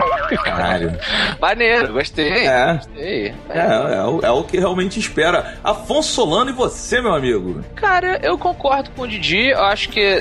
Caralho. 0.44 0.98
Maneiro, 1.40 1.92
gostei. 1.92 2.46
É. 2.46 2.74
Gostei. 2.74 3.34
É, 3.48 3.58
é, 3.58 4.04
o, 4.04 4.20
é 4.22 4.30
o 4.30 4.44
que 4.44 4.58
realmente 4.58 4.98
espera. 4.98 5.58
Afonso 5.62 6.12
Solano 6.12 6.50
e 6.50 6.52
você, 6.52 7.00
meu 7.00 7.14
amigo. 7.14 7.62
Cara, 7.74 8.18
eu 8.22 8.38
concordo 8.38 8.90
com 8.90 9.02
o 9.02 9.08
Didi. 9.08 9.48
Eu 9.48 9.64
acho 9.64 9.88
que 9.88 10.20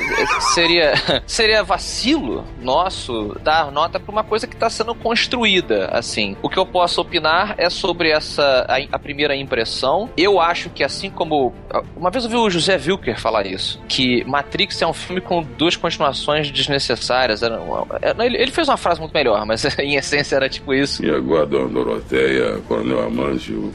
seria, 0.54 0.94
seria 1.26 1.64
vacilo 1.64 2.46
nosso 2.62 3.38
dar 3.42 3.72
nota 3.72 4.00
pra 4.00 4.12
uma 4.12 4.24
coisa 4.24 4.48
que 4.48 4.56
tá 4.56 4.70
sendo 4.70 4.94
construída, 4.96 5.90
assim. 5.92 6.36
O 6.42 6.50
que 6.50 6.58
eu 6.58 6.66
posso 6.66 7.02
opinar 7.02 7.56
é 7.58 7.70
sobre 7.70 8.12
essa 8.12 8.66
a, 8.68 8.96
a 8.96 9.00
primeira 9.00 9.36
impressão. 9.36 10.10
Eu 10.18 10.40
acho 10.40 10.70
que 10.70 10.84
assim 10.84 11.10
como 11.10 11.54
uma 11.96 12.10
vez 12.10 12.26
eu 12.26 12.30
vi 12.30 12.38
o 12.38 12.50
José 12.50 12.76
Wilker 12.76 13.20
falar 13.20 13.46
isso, 13.46 13.82
que 13.88 14.24
Matrix 14.26 14.82
é 14.82 14.88
um 14.88 14.94
filme 14.94 15.13
com 15.22 15.42
duas 15.44 15.76
continuações 15.76 16.50
desnecessárias. 16.52 17.44
Era 17.44 17.60
uma- 17.60 17.86
era- 18.02 18.26
ele 18.26 18.38
ele 18.38 18.52
fez 18.52 18.68
uma 18.68 18.78
frase 18.78 19.00
muito 19.00 19.14
melhor, 19.14 19.46
mas 19.46 19.64
em 19.80 19.96
essência 19.96 20.36
era 20.36 20.50
tipo 20.50 20.74
isso. 20.74 21.04
E 21.06 21.10
agora, 21.10 21.46
dona 21.46 21.70
Doroteia, 21.70 22.60
Coronel 22.68 23.04
Amâncio, 23.06 23.74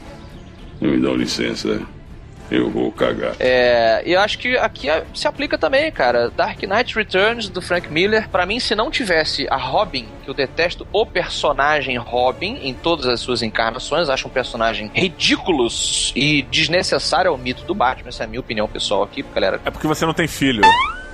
me 0.81 0.97
dão 0.97 1.15
licença. 1.15 1.81
Eu 2.51 2.67
vou 2.71 2.91
cagar. 2.91 3.35
É, 3.39 4.01
e 4.03 4.13
eu 4.13 4.19
acho 4.19 4.39
que 4.39 4.57
aqui 4.57 4.89
é- 4.89 5.03
se 5.13 5.27
aplica 5.27 5.55
também, 5.55 5.91
cara. 5.91 6.31
Dark 6.31 6.59
Knight 6.63 6.95
Returns 6.95 7.47
do 7.47 7.61
Frank 7.61 7.87
Miller. 7.93 8.27
Pra 8.27 8.43
mim, 8.43 8.59
se 8.59 8.73
não 8.73 8.89
tivesse 8.89 9.47
a 9.51 9.55
Robin, 9.55 10.07
que 10.23 10.31
eu 10.31 10.33
detesto 10.33 10.87
o 10.91 11.05
personagem 11.05 11.95
Robin 11.97 12.57
em 12.63 12.73
todas 12.73 13.05
as 13.05 13.19
suas 13.19 13.43
encarnações, 13.43 14.09
acho 14.09 14.27
um 14.27 14.31
personagem 14.31 14.89
ridículo 14.95 15.67
e 16.15 16.41
desnecessário 16.41 17.29
ao 17.29 17.37
mito 17.37 17.63
do 17.65 17.75
Batman. 17.75 18.09
Essa 18.09 18.23
é 18.23 18.25
a 18.25 18.27
minha 18.27 18.39
opinião 18.39 18.67
pessoal 18.67 19.03
aqui, 19.03 19.21
galera. 19.21 19.61
É 19.63 19.69
porque 19.69 19.85
você 19.85 20.03
não 20.03 20.13
tem 20.15 20.27
filho. 20.27 20.61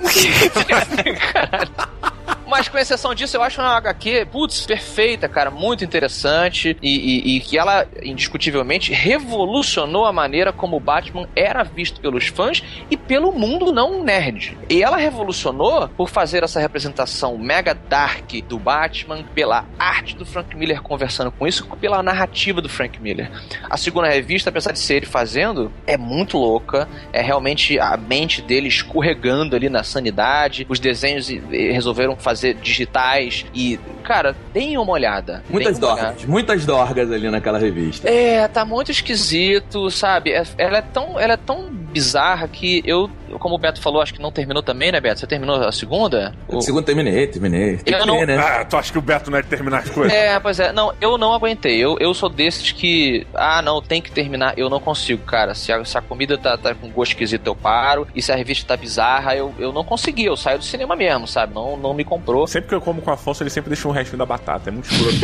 Caralho. 1.32 2.15
Mas 2.46 2.68
com 2.68 2.78
exceção 2.78 3.12
disso, 3.14 3.36
eu 3.36 3.42
acho 3.42 3.60
uma 3.60 3.76
HQ, 3.76 4.26
putz, 4.30 4.64
perfeita, 4.66 5.28
cara, 5.28 5.50
muito 5.50 5.84
interessante 5.84 6.76
e, 6.80 6.96
e- 7.34 7.36
e 7.36 7.40
que 7.40 7.58
ela, 7.58 7.86
indiscutivelmente, 8.02 8.92
revolucionou 8.92 10.04
a 10.04 10.12
maneira 10.12 10.52
como 10.52 10.76
o 10.76 10.80
Batman 10.80 11.28
era 11.34 11.64
visto 11.64 12.00
pelos 12.00 12.28
fãs 12.28 12.62
e 12.90 12.96
pelo 12.96 13.32
mundo 13.32 13.72
não 13.72 14.02
nerd. 14.04 14.56
E 14.70 14.82
ela 14.82 14.96
revolucionou 14.96 15.88
por 15.88 16.08
fazer 16.08 16.44
essa 16.44 16.60
representação 16.60 17.36
mega 17.36 17.74
dark 17.74 18.30
do 18.48 18.58
Batman, 18.58 19.24
pela 19.34 19.64
arte 19.78 20.14
do 20.14 20.24
Frank 20.24 20.56
Miller 20.56 20.80
conversando 20.82 21.32
com 21.32 21.46
isso, 21.46 21.66
pela 21.80 22.02
narrativa 22.02 22.60
do 22.60 22.68
Frank 22.68 23.00
Miller. 23.02 23.28
A 23.68 23.76
segunda 23.76 24.08
revista, 24.08 24.50
apesar 24.50 24.70
de 24.72 24.78
ser 24.78 24.96
ele 24.98 25.06
fazendo, 25.06 25.72
é 25.86 25.96
muito 25.96 26.38
louca, 26.38 26.88
é 27.12 27.20
realmente 27.20 27.78
a 27.80 27.96
mente 27.96 28.40
dele 28.40 28.68
escorregando 28.68 29.56
ali 29.56 29.68
na 29.68 29.82
sanidade, 29.82 30.64
os 30.68 30.78
desenhos 30.78 31.28
eh, 31.30 31.72
resolveram 31.72 32.16
fazer 32.16 32.35
digitais 32.40 33.44
e, 33.54 33.78
cara, 34.02 34.34
deem 34.52 34.76
uma 34.78 34.92
olhada. 34.92 35.42
Muitas 35.50 35.78
uma 35.78 35.86
olhada. 35.92 36.02
dorgas, 36.08 36.24
muitas 36.26 36.66
dorgas 36.66 37.10
ali 37.12 37.30
naquela 37.30 37.58
revista. 37.58 38.08
É, 38.08 38.46
tá 38.48 38.64
muito 38.64 38.90
esquisito, 38.90 39.90
sabe? 39.90 40.32
É- 40.32 40.44
Ela 40.58 40.78
é 40.78 40.82
tão, 40.82 41.18
ela 41.18 41.34
é 41.34 41.36
tão 41.36 41.70
bizarra 41.96 42.46
que 42.46 42.82
eu, 42.84 43.10
como 43.38 43.54
o 43.54 43.58
Beto 43.58 43.80
falou, 43.80 44.02
acho 44.02 44.12
que 44.12 44.20
não 44.20 44.30
terminou 44.30 44.62
também, 44.62 44.92
né, 44.92 45.00
Beto? 45.00 45.18
Você 45.20 45.26
terminou 45.26 45.56
a 45.56 45.72
segunda? 45.72 46.34
O- 46.46 46.60
Segundo 46.60 46.84
terminei, 46.84 47.26
terminei. 47.26 47.78
Tem 47.78 47.94
Eu 47.94 48.00
que 48.00 48.06
não- 48.06 48.26
né? 48.26 48.36
Ah, 48.36 48.64
tu 48.66 48.76
acha 48.76 48.92
que 48.92 48.98
o 48.98 49.02
Beto 49.02 49.30
não 49.30 49.38
é 49.38 49.42
de 49.42 49.48
terminar 49.48 49.78
as 49.78 49.88
coisas? 49.90 50.12
É, 50.12 50.38
pois 50.38 50.60
é. 50.60 50.72
Não, 50.72 50.92
eu 51.00 51.16
não 51.16 51.32
aguentei. 51.32 51.76
Eu, 51.82 51.96
eu 51.98 52.12
sou 52.12 52.28
desses 52.28 52.70
que. 52.72 53.26
Ah, 53.34 53.62
não, 53.62 53.80
tem 53.80 54.02
que 54.02 54.10
terminar. 54.12 54.52
Eu 54.58 54.68
não 54.68 54.78
consigo, 54.78 55.22
cara. 55.24 55.54
Se 55.54 55.72
a, 55.72 55.82
se 55.84 55.96
a 55.96 56.02
comida 56.02 56.36
tá, 56.36 56.58
tá 56.58 56.74
com 56.74 56.88
gosto 56.90 57.12
esquisito, 57.12 57.46
eu 57.46 57.54
paro. 57.56 58.06
E 58.14 58.20
se 58.20 58.30
a 58.30 58.36
revista 58.36 58.66
tá 58.68 58.76
bizarra, 58.76 59.34
eu, 59.34 59.54
eu 59.58 59.72
não 59.72 59.84
consegui. 59.84 60.26
Eu 60.26 60.36
saio 60.36 60.58
do 60.58 60.64
cinema 60.64 60.94
mesmo, 60.94 61.26
sabe? 61.26 61.54
Não, 61.54 61.76
não 61.76 61.94
me 61.94 62.04
comprou. 62.04 62.46
Sempre 62.46 62.68
que 62.68 62.74
eu 62.74 62.80
como 62.80 63.00
com 63.00 63.10
o 63.10 63.14
Afonso, 63.14 63.42
ele 63.42 63.50
sempre 63.50 63.70
deixa 63.70 63.88
um 63.88 63.92
restinho 63.92 64.18
da 64.18 64.26
batata. 64.26 64.68
É 64.68 64.72
muito 64.72 64.90
escroto. 64.90 65.16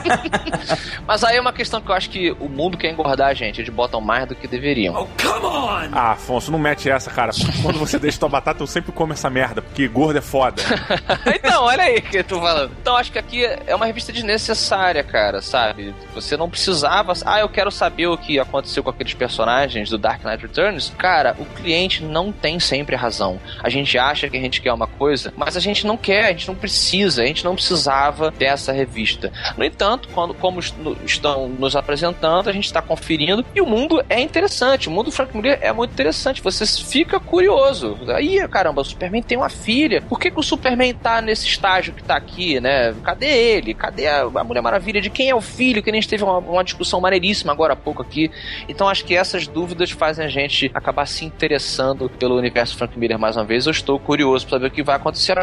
Mas 1.06 1.24
aí 1.24 1.36
é 1.36 1.40
uma 1.40 1.52
questão 1.52 1.80
que 1.80 1.90
eu 1.90 1.94
acho 1.94 2.08
que 2.10 2.30
o 2.38 2.48
mundo 2.48 2.78
quer 2.78 2.90
engordar 2.90 3.28
a 3.28 3.34
gente. 3.34 3.60
Eles 3.60 3.72
botam 3.72 4.00
mais 4.00 4.26
do 4.28 4.34
que 4.34 4.46
deveriam. 4.46 5.08
Ah, 5.92 6.12
Afonso, 6.12 6.50
não 6.50 6.58
mete 6.58 6.88
essa, 6.90 7.10
cara. 7.10 7.32
Quando 7.62 7.78
você 7.78 7.98
deixa 7.98 8.18
tua 8.18 8.28
batata, 8.28 8.62
eu 8.62 8.66
sempre 8.66 8.92
como 8.92 9.12
essa 9.12 9.28
merda, 9.30 9.62
porque 9.62 9.86
gordo 9.88 10.18
é 10.18 10.22
foda. 10.22 10.62
então, 11.34 11.64
olha 11.64 11.84
aí 11.84 12.00
que 12.00 12.18
eu 12.18 12.24
tô 12.24 12.40
falando. 12.40 12.72
Então, 12.80 12.96
acho 12.96 13.12
que 13.12 13.18
aqui 13.18 13.44
é 13.44 13.74
uma 13.74 13.86
revista 13.86 14.12
desnecessária, 14.12 15.02
cara, 15.02 15.42
sabe? 15.42 15.94
Você 16.14 16.36
não 16.36 16.48
precisava. 16.48 17.12
Ah, 17.24 17.40
eu 17.40 17.48
quero 17.48 17.70
saber 17.70 18.06
o 18.06 18.16
que 18.16 18.38
aconteceu 18.38 18.82
com 18.82 18.90
aqueles 18.90 19.14
personagens 19.14 19.90
do 19.90 19.98
Dark 19.98 20.24
Knight 20.24 20.42
Returns. 20.42 20.92
Cara, 20.96 21.36
o 21.38 21.44
cliente 21.44 22.04
não 22.04 22.32
tem 22.32 22.60
sempre 22.60 22.96
razão. 22.96 23.40
A 23.62 23.68
gente 23.68 23.98
acha 23.98 24.28
que 24.28 24.36
a 24.36 24.40
gente 24.40 24.60
quer 24.60 24.72
uma 24.72 24.86
coisa, 24.86 25.32
mas 25.36 25.56
a 25.56 25.60
gente 25.60 25.86
não 25.86 25.96
quer, 25.96 26.26
a 26.26 26.32
gente 26.32 26.48
não 26.48 26.54
precisa, 26.54 27.22
a 27.22 27.26
gente 27.26 27.44
não 27.44 27.54
precisava 27.54 28.30
dessa 28.30 28.72
revista. 28.72 29.32
No 29.56 29.64
entanto, 29.64 30.08
quando, 30.12 30.34
como 30.34 30.60
estão 30.60 31.48
nos 31.48 31.74
apresentando, 31.76 32.48
a 32.48 32.52
gente 32.52 32.66
está 32.66 32.80
conferindo 32.80 33.44
e 33.54 33.60
o 33.60 33.66
mundo 33.66 34.02
é 34.08 34.20
interessante. 34.20 34.88
O 34.88 34.90
mundo 34.90 35.06
do 35.06 35.12
Frank 35.12 35.36
Miller 35.36 35.58
é 35.60 35.72
muito 35.80 35.92
interessante. 35.92 36.42
Você 36.42 36.66
fica 36.66 37.18
curioso. 37.18 37.98
Aí, 38.14 38.46
caramba, 38.48 38.82
o 38.82 38.84
Superman 38.84 39.22
tem 39.22 39.38
uma 39.38 39.48
filha. 39.48 40.02
Por 40.02 40.18
que, 40.18 40.30
que 40.30 40.38
o 40.38 40.42
Superman 40.42 40.94
tá 40.94 41.22
nesse 41.22 41.46
estágio 41.46 41.94
que 41.94 42.02
tá 42.02 42.16
aqui, 42.16 42.60
né? 42.60 42.94
Cadê 43.02 43.26
ele? 43.26 43.72
Cadê 43.72 44.06
a, 44.06 44.22
a 44.22 44.44
Mulher 44.44 44.60
Maravilha? 44.60 45.00
De 45.00 45.08
quem 45.08 45.30
é 45.30 45.34
o 45.34 45.40
filho? 45.40 45.82
Que 45.82 45.90
nem 45.90 45.98
a 45.98 46.02
gente 46.02 46.10
teve 46.10 46.22
uma, 46.22 46.38
uma 46.38 46.62
discussão 46.62 47.00
maneiríssima 47.00 47.52
agora 47.52 47.72
há 47.72 47.76
pouco 47.76 48.02
aqui. 48.02 48.30
Então 48.68 48.88
acho 48.88 49.04
que 49.04 49.16
essas 49.16 49.46
dúvidas 49.46 49.90
fazem 49.90 50.24
a 50.24 50.28
gente 50.28 50.70
acabar 50.74 51.06
se 51.06 51.24
interessando 51.24 52.10
pelo 52.10 52.36
universo 52.36 52.76
Frank 52.76 52.98
Miller 52.98 53.18
mais 53.18 53.36
uma 53.36 53.44
vez. 53.44 53.66
Eu 53.66 53.72
estou 53.72 53.98
curioso 53.98 54.46
para 54.46 54.58
saber 54.58 54.66
o 54.66 54.70
que 54.70 54.82
vai 54.82 54.96
acontecer. 54.96 55.36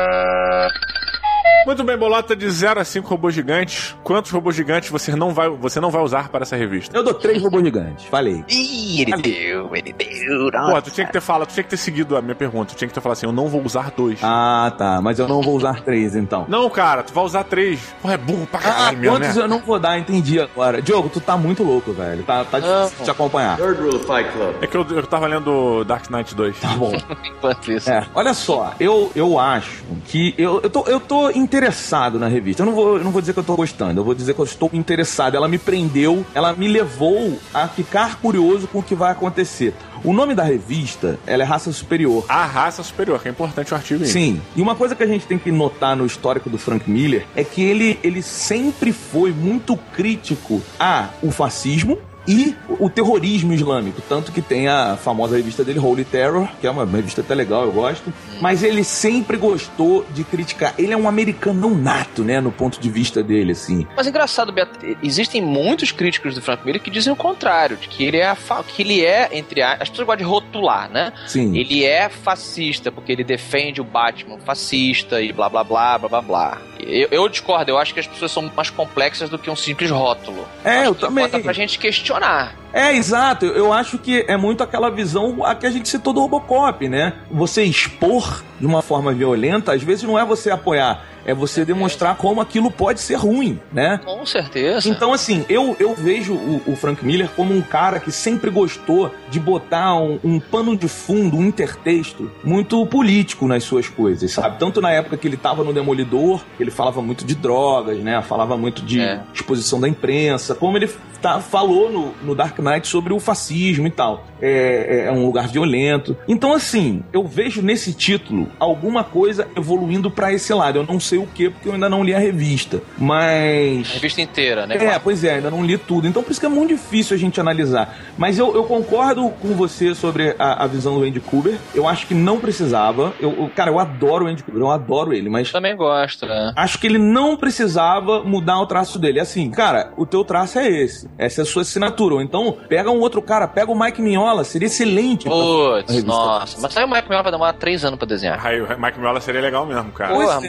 Muito 1.67 1.83
bem, 1.83 1.97
Bolota, 1.97 2.33
de 2.33 2.49
0 2.49 2.79
a 2.79 2.85
5 2.85 3.09
robôs 3.09 3.35
gigantes. 3.35 3.93
Quantos 4.01 4.31
robôs 4.31 4.55
gigantes 4.55 4.89
você 4.89 5.13
não 5.13 5.33
vai, 5.33 5.49
você 5.49 5.81
não 5.81 5.91
vai 5.91 6.01
usar 6.01 6.29
para 6.29 6.43
essa 6.43 6.55
revista? 6.55 6.95
Eu 6.97 7.03
dou 7.03 7.13
três 7.13 7.43
robôs 7.43 7.61
gigantes, 7.61 8.05
falei. 8.05 8.41
Ih, 8.47 9.01
ele 9.01 9.21
deu, 9.21 9.75
ele 9.75 9.91
deu. 9.91 10.49
Pô, 10.49 10.81
tu 10.81 10.91
tinha 10.91 11.05
que 11.05 11.11
ter 11.11 11.19
falado, 11.19 11.49
tu 11.49 11.53
tinha 11.53 11.65
que 11.65 11.69
ter 11.69 11.75
seguido 11.75 12.15
a 12.15 12.21
minha 12.21 12.35
pergunta. 12.35 12.73
Tu 12.73 12.77
tinha 12.77 12.87
que 12.87 12.93
ter 12.93 13.01
falado 13.01 13.17
assim, 13.17 13.25
eu 13.25 13.33
não 13.33 13.49
vou 13.49 13.61
usar 13.65 13.91
dois. 13.91 14.17
Ah, 14.23 14.71
tá. 14.77 15.01
Mas 15.01 15.19
eu 15.19 15.27
não 15.27 15.41
vou 15.41 15.57
usar 15.57 15.81
três, 15.81 16.15
então. 16.15 16.45
Não, 16.47 16.69
cara, 16.69 17.03
tu 17.03 17.13
vai 17.13 17.25
usar 17.25 17.43
três. 17.43 17.81
Porra, 18.01 18.13
é 18.13 18.17
burro 18.17 18.47
pra 18.49 18.61
caralho 18.61 18.87
Ah, 18.87 18.91
mesmo, 18.93 19.17
quantos 19.17 19.35
né? 19.35 19.43
eu 19.43 19.47
não 19.49 19.59
vou 19.59 19.77
dar, 19.77 19.99
entendi 19.99 20.39
agora. 20.39 20.81
Diogo, 20.81 21.09
tu 21.09 21.19
tá 21.19 21.35
muito 21.35 21.63
louco, 21.63 21.91
velho. 21.91 22.23
Tá, 22.23 22.45
tá 22.45 22.59
difícil 22.61 22.97
de 22.99 23.03
te 23.03 23.11
acompanhar. 23.11 23.57
Third 23.57 23.81
rule 23.81 23.97
of 23.97 24.05
Fight 24.05 24.31
Club. 24.31 24.55
É 24.61 24.67
que 24.67 24.77
eu, 24.77 24.85
eu 24.89 25.05
tava 25.05 25.27
lendo 25.27 25.83
Dark 25.83 26.09
Knight 26.09 26.33
2. 26.33 26.59
Tá 26.61 26.69
bom. 26.77 26.93
Enquanto 27.27 27.73
isso. 27.73 27.89
É, 27.91 28.07
olha 28.15 28.33
só, 28.33 28.73
eu, 28.79 29.11
eu 29.13 29.37
acho 29.37 29.83
que. 30.05 30.33
Eu, 30.37 30.61
eu, 30.63 30.69
tô, 30.69 30.85
eu 30.87 31.01
tô 31.01 31.29
interessado 31.57 32.19
na 32.19 32.27
revista. 32.27 32.61
Eu 32.61 32.67
não, 32.67 32.73
vou, 32.73 32.97
eu 32.97 33.03
não 33.03 33.11
vou 33.11 33.19
dizer 33.19 33.33
que 33.33 33.39
eu 33.39 33.43
tô 33.43 33.55
gostando, 33.55 33.99
eu 33.99 34.03
vou 34.03 34.13
dizer 34.13 34.33
que 34.35 34.39
eu 34.39 34.45
estou 34.45 34.69
interessado. 34.73 35.35
Ela 35.35 35.47
me 35.47 35.57
prendeu, 35.57 36.25
ela 36.33 36.53
me 36.53 36.67
levou 36.67 37.39
a 37.53 37.67
ficar 37.67 38.19
curioso 38.19 38.67
com 38.67 38.79
o 38.79 38.83
que 38.83 38.93
vai 38.93 39.11
acontecer. 39.11 39.73
O 40.03 40.13
nome 40.13 40.35
da 40.35 40.43
revista, 40.43 41.19
ela 41.25 41.41
é 41.41 41.45
Raça 41.45 41.71
Superior. 41.71 42.23
A 42.29 42.45
raça 42.45 42.83
superior, 42.83 43.19
que 43.19 43.27
é 43.27 43.31
importante 43.31 43.73
o 43.73 43.75
artigo 43.75 44.03
aí. 44.03 44.09
Sim. 44.09 44.39
E 44.55 44.61
uma 44.61 44.75
coisa 44.75 44.95
que 44.95 45.01
a 45.01 45.07
gente 45.07 45.25
tem 45.25 45.39
que 45.39 45.51
notar 45.51 45.95
no 45.95 46.05
histórico 46.05 46.49
do 46.49 46.57
Frank 46.57 46.89
Miller 46.89 47.25
é 47.35 47.43
que 47.43 47.63
ele, 47.63 47.99
ele 48.03 48.21
sempre 48.21 48.93
foi 48.93 49.31
muito 49.31 49.75
crítico 49.95 50.61
a 50.79 51.09
o 51.23 51.31
fascismo 51.31 51.97
e 52.27 52.55
o 52.79 52.89
terrorismo 52.89 53.53
islâmico. 53.53 54.01
Tanto 54.07 54.31
que 54.31 54.41
tem 54.41 54.67
a 54.67 54.97
famosa 54.97 55.35
revista 55.37 55.63
dele, 55.63 55.79
Holy 55.79 56.03
Terror, 56.03 56.47
que 56.59 56.67
é 56.67 56.71
uma 56.71 56.85
revista 56.85 57.21
até 57.21 57.33
legal, 57.33 57.63
eu 57.63 57.71
gosto. 57.71 58.11
Mas 58.41 58.63
ele 58.63 58.83
sempre 58.83 59.37
gostou 59.37 60.05
de 60.13 60.23
criticar. 60.23 60.73
Ele 60.77 60.93
é 60.93 60.97
um 60.97 61.07
americano 61.07 61.59
não 61.61 61.75
nato, 61.75 62.23
né? 62.23 62.39
No 62.41 62.51
ponto 62.51 62.79
de 62.79 62.89
vista 62.89 63.23
dele, 63.23 63.53
assim. 63.53 63.87
Mas 63.95 64.07
engraçado, 64.07 64.51
Beto, 64.51 64.79
existem 65.01 65.41
muitos 65.41 65.91
críticos 65.91 66.35
do 66.35 66.41
Frank 66.41 66.65
Miller 66.65 66.81
que 66.81 66.89
dizem 66.91 67.11
o 67.11 67.15
contrário, 67.15 67.77
de 67.77 67.87
que 67.87 68.03
ele 68.03 68.17
é 68.17 68.35
que 68.75 68.81
ele 68.81 69.03
é 69.05 69.29
entre 69.37 69.61
a- 69.61 69.73
as 69.79 69.89
pessoas 69.89 70.05
gostam 70.07 70.17
de 70.17 70.23
rotular, 70.31 70.89
né? 70.91 71.13
Sim. 71.27 71.55
Ele 71.57 71.83
é 71.83 72.09
fascista 72.09 72.91
porque 72.91 73.11
ele 73.11 73.23
defende 73.23 73.79
o 73.81 73.83
Batman 73.83 74.37
fascista 74.39 75.21
e 75.21 75.31
blá 75.31 75.49
blá 75.49 75.63
blá 75.63 75.97
blá 75.97 76.09
blá 76.09 76.21
blá. 76.21 76.57
Eu, 76.79 77.07
eu 77.11 77.29
discordo, 77.29 77.71
eu 77.71 77.77
acho 77.77 77.93
que 77.93 77.99
as 77.99 78.07
pessoas 78.07 78.31
são 78.31 78.51
mais 78.55 78.69
complexas 78.69 79.29
do 79.29 79.37
que 79.37 79.49
um 79.49 79.55
simples 79.55 79.89
rótulo. 79.89 80.47
É, 80.63 80.79
eu 80.79 80.81
Acho 80.81 80.93
que 80.93 80.99
também. 80.99 81.25
Bota 81.25 81.39
pra 81.39 81.53
gente 81.53 81.79
questionar. 81.79 82.55
É, 82.73 82.95
exato. 82.95 83.45
Eu 83.45 83.73
acho 83.73 83.97
que 83.97 84.25
é 84.27 84.37
muito 84.37 84.61
aquela 84.63 84.89
visão 84.89 85.43
a 85.43 85.55
que 85.55 85.65
a 85.65 85.69
gente 85.69 85.89
citou 85.89 86.13
do 86.13 86.19
Robocop, 86.21 86.87
né? 86.87 87.13
Você 87.31 87.63
expor 87.63 88.43
de 88.59 88.65
uma 88.65 88.81
forma 88.81 89.13
violenta, 89.13 89.73
às 89.73 89.81
vezes 89.81 90.03
não 90.03 90.17
é 90.17 90.25
você 90.25 90.51
apoiar. 90.51 91.03
É 91.27 91.33
você 91.33 91.63
demonstrar 91.63 92.15
como 92.17 92.41
aquilo 92.41 92.71
pode 92.71 93.01
ser 93.01 93.15
ruim, 93.15 93.59
né? 93.71 93.99
Com 94.03 94.25
certeza. 94.25 94.89
Então, 94.89 95.13
assim, 95.13 95.45
eu, 95.49 95.75
eu 95.79 95.93
vejo 95.93 96.33
o, 96.33 96.61
o 96.65 96.75
Frank 96.75 97.05
Miller 97.05 97.29
como 97.35 97.53
um 97.53 97.61
cara 97.61 97.99
que 97.99 98.11
sempre 98.11 98.49
gostou 98.49 99.13
de 99.29 99.39
botar 99.39 99.93
um, 99.95 100.17
um 100.23 100.39
pano 100.39 100.75
de 100.75 100.87
fundo, 100.87 101.37
um 101.37 101.45
intertexto 101.45 102.31
muito 102.43 102.85
político 102.87 103.45
nas 103.47 103.63
suas 103.63 103.89
coisas, 103.89 104.31
sabe? 104.31 104.57
Tanto 104.57 104.79
na 104.81 104.91
época 104.91 105.17
que 105.17 105.27
ele 105.27 105.37
tava 105.37 105.63
no 105.63 105.73
Demolidor, 105.73 106.41
ele 106.59 106.71
falava 106.71 107.01
muito 107.01 107.25
de 107.25 107.35
drogas, 107.35 107.97
né? 107.99 108.21
Falava 108.21 108.55
muito 108.57 108.81
de 108.83 109.01
É. 109.01 109.19
exposição 109.33 109.79
da 109.81 109.87
imprensa, 109.89 110.55
como 110.55 110.77
ele 110.77 110.89
tá, 111.21 111.39
falou 111.41 111.91
no, 111.91 112.13
no 112.23 112.33
Dark 112.35 112.57
Knight 112.59 112.87
sobre 112.87 113.11
o 113.13 113.19
fascismo 113.19 113.85
e 113.85 113.91
tal. 113.91 114.25
É, 114.41 115.05
é 115.07 115.11
um 115.11 115.25
lugar 115.25 115.47
violento. 115.47 116.15
Então, 116.27 116.53
assim, 116.53 117.03
eu 117.11 117.25
vejo 117.27 117.61
nesse 117.61 117.91
título 117.93 118.47
alguma 118.59 119.03
coisa 119.03 119.47
evoluindo 119.57 120.09
pra 120.09 120.31
esse 120.31 120.53
lado. 120.53 120.77
Eu 120.79 120.85
não 120.85 120.99
sei 120.99 121.16
o 121.17 121.27
que, 121.27 121.49
porque 121.49 121.67
eu 121.69 121.73
ainda 121.73 121.89
não 121.89 122.03
li 122.03 122.13
a 122.13 122.19
revista. 122.19 122.81
Mas. 122.97 123.89
Revista 123.93 124.21
inteira, 124.21 124.65
né? 124.67 124.75
É, 124.77 124.99
pois 124.99 125.23
é, 125.23 125.35
ainda 125.35 125.49
não 125.51 125.63
li 125.65 125.77
tudo. 125.77 126.07
Então 126.07 126.21
por 126.23 126.31
isso 126.31 126.39
que 126.39 126.45
é 126.45 126.49
muito 126.49 126.69
difícil 126.69 127.15
a 127.15 127.19
gente 127.19 127.39
analisar. 127.39 127.95
Mas 128.17 128.37
eu, 128.37 128.53
eu 128.55 128.63
concordo 128.63 129.29
com 129.41 129.49
você 129.49 129.93
sobre 129.95 130.35
a, 130.37 130.63
a 130.63 130.67
visão 130.67 130.95
do 130.99 131.03
Andy 131.05 131.19
Cooper. 131.19 131.57
Eu 131.73 131.87
acho 131.87 132.05
que 132.07 132.13
não 132.13 132.39
precisava. 132.39 133.13
Eu, 133.19 133.31
eu- 133.33 133.51
cara, 133.55 133.71
eu 133.71 133.79
adoro 133.79 134.25
o 134.25 134.27
Andy 134.27 134.43
Cooper, 134.43 134.61
eu 134.61 134.71
adoro 134.71 135.13
ele, 135.13 135.29
mas. 135.29 135.51
Também 135.51 135.75
gosto, 135.75 136.25
né? 136.25 136.53
Acho 136.55 136.77
que 136.79 136.87
ele 136.87 136.97
não 136.99 137.35
precisava 137.37 138.23
mudar 138.23 138.59
o 138.59 138.65
traço 138.67 138.99
dele. 138.99 139.19
Assim, 139.19 139.49
cara, 139.49 139.91
o 139.97 140.05
teu 140.05 140.23
traço 140.23 140.59
é 140.59 140.67
esse. 140.69 141.09
Essa 141.17 141.41
é 141.41 141.43
a 141.43 141.45
sua 141.45 141.61
assinatura. 141.63 142.15
Ou 142.15 142.21
então, 142.21 142.55
pega 142.69 142.91
um 142.91 142.99
outro 142.99 143.21
cara, 143.21 143.47
pega 143.47 143.71
o 143.71 143.79
Mike 143.79 144.01
Mignola, 144.01 144.43
seria 144.43 144.67
excelente. 144.67 145.27
Putz, 145.27 146.03
nossa. 146.03 146.57
Mas 146.61 146.75
aí 146.77 146.83
o 146.83 146.87
Mike 146.87 147.03
Mignola 147.03 147.23
vai 147.23 147.31
demorar 147.31 147.53
três 147.53 147.83
anos 147.83 147.97
pra 147.97 148.07
desenhar. 148.07 148.45
Aí 148.45 148.61
o 148.61 148.67
Mike 148.67 148.97
Mignola 148.97 149.19
seria 149.21 149.41
legal 149.41 149.65
mesmo, 149.65 149.91
cara. 149.91 150.13
Porra, 150.13 150.39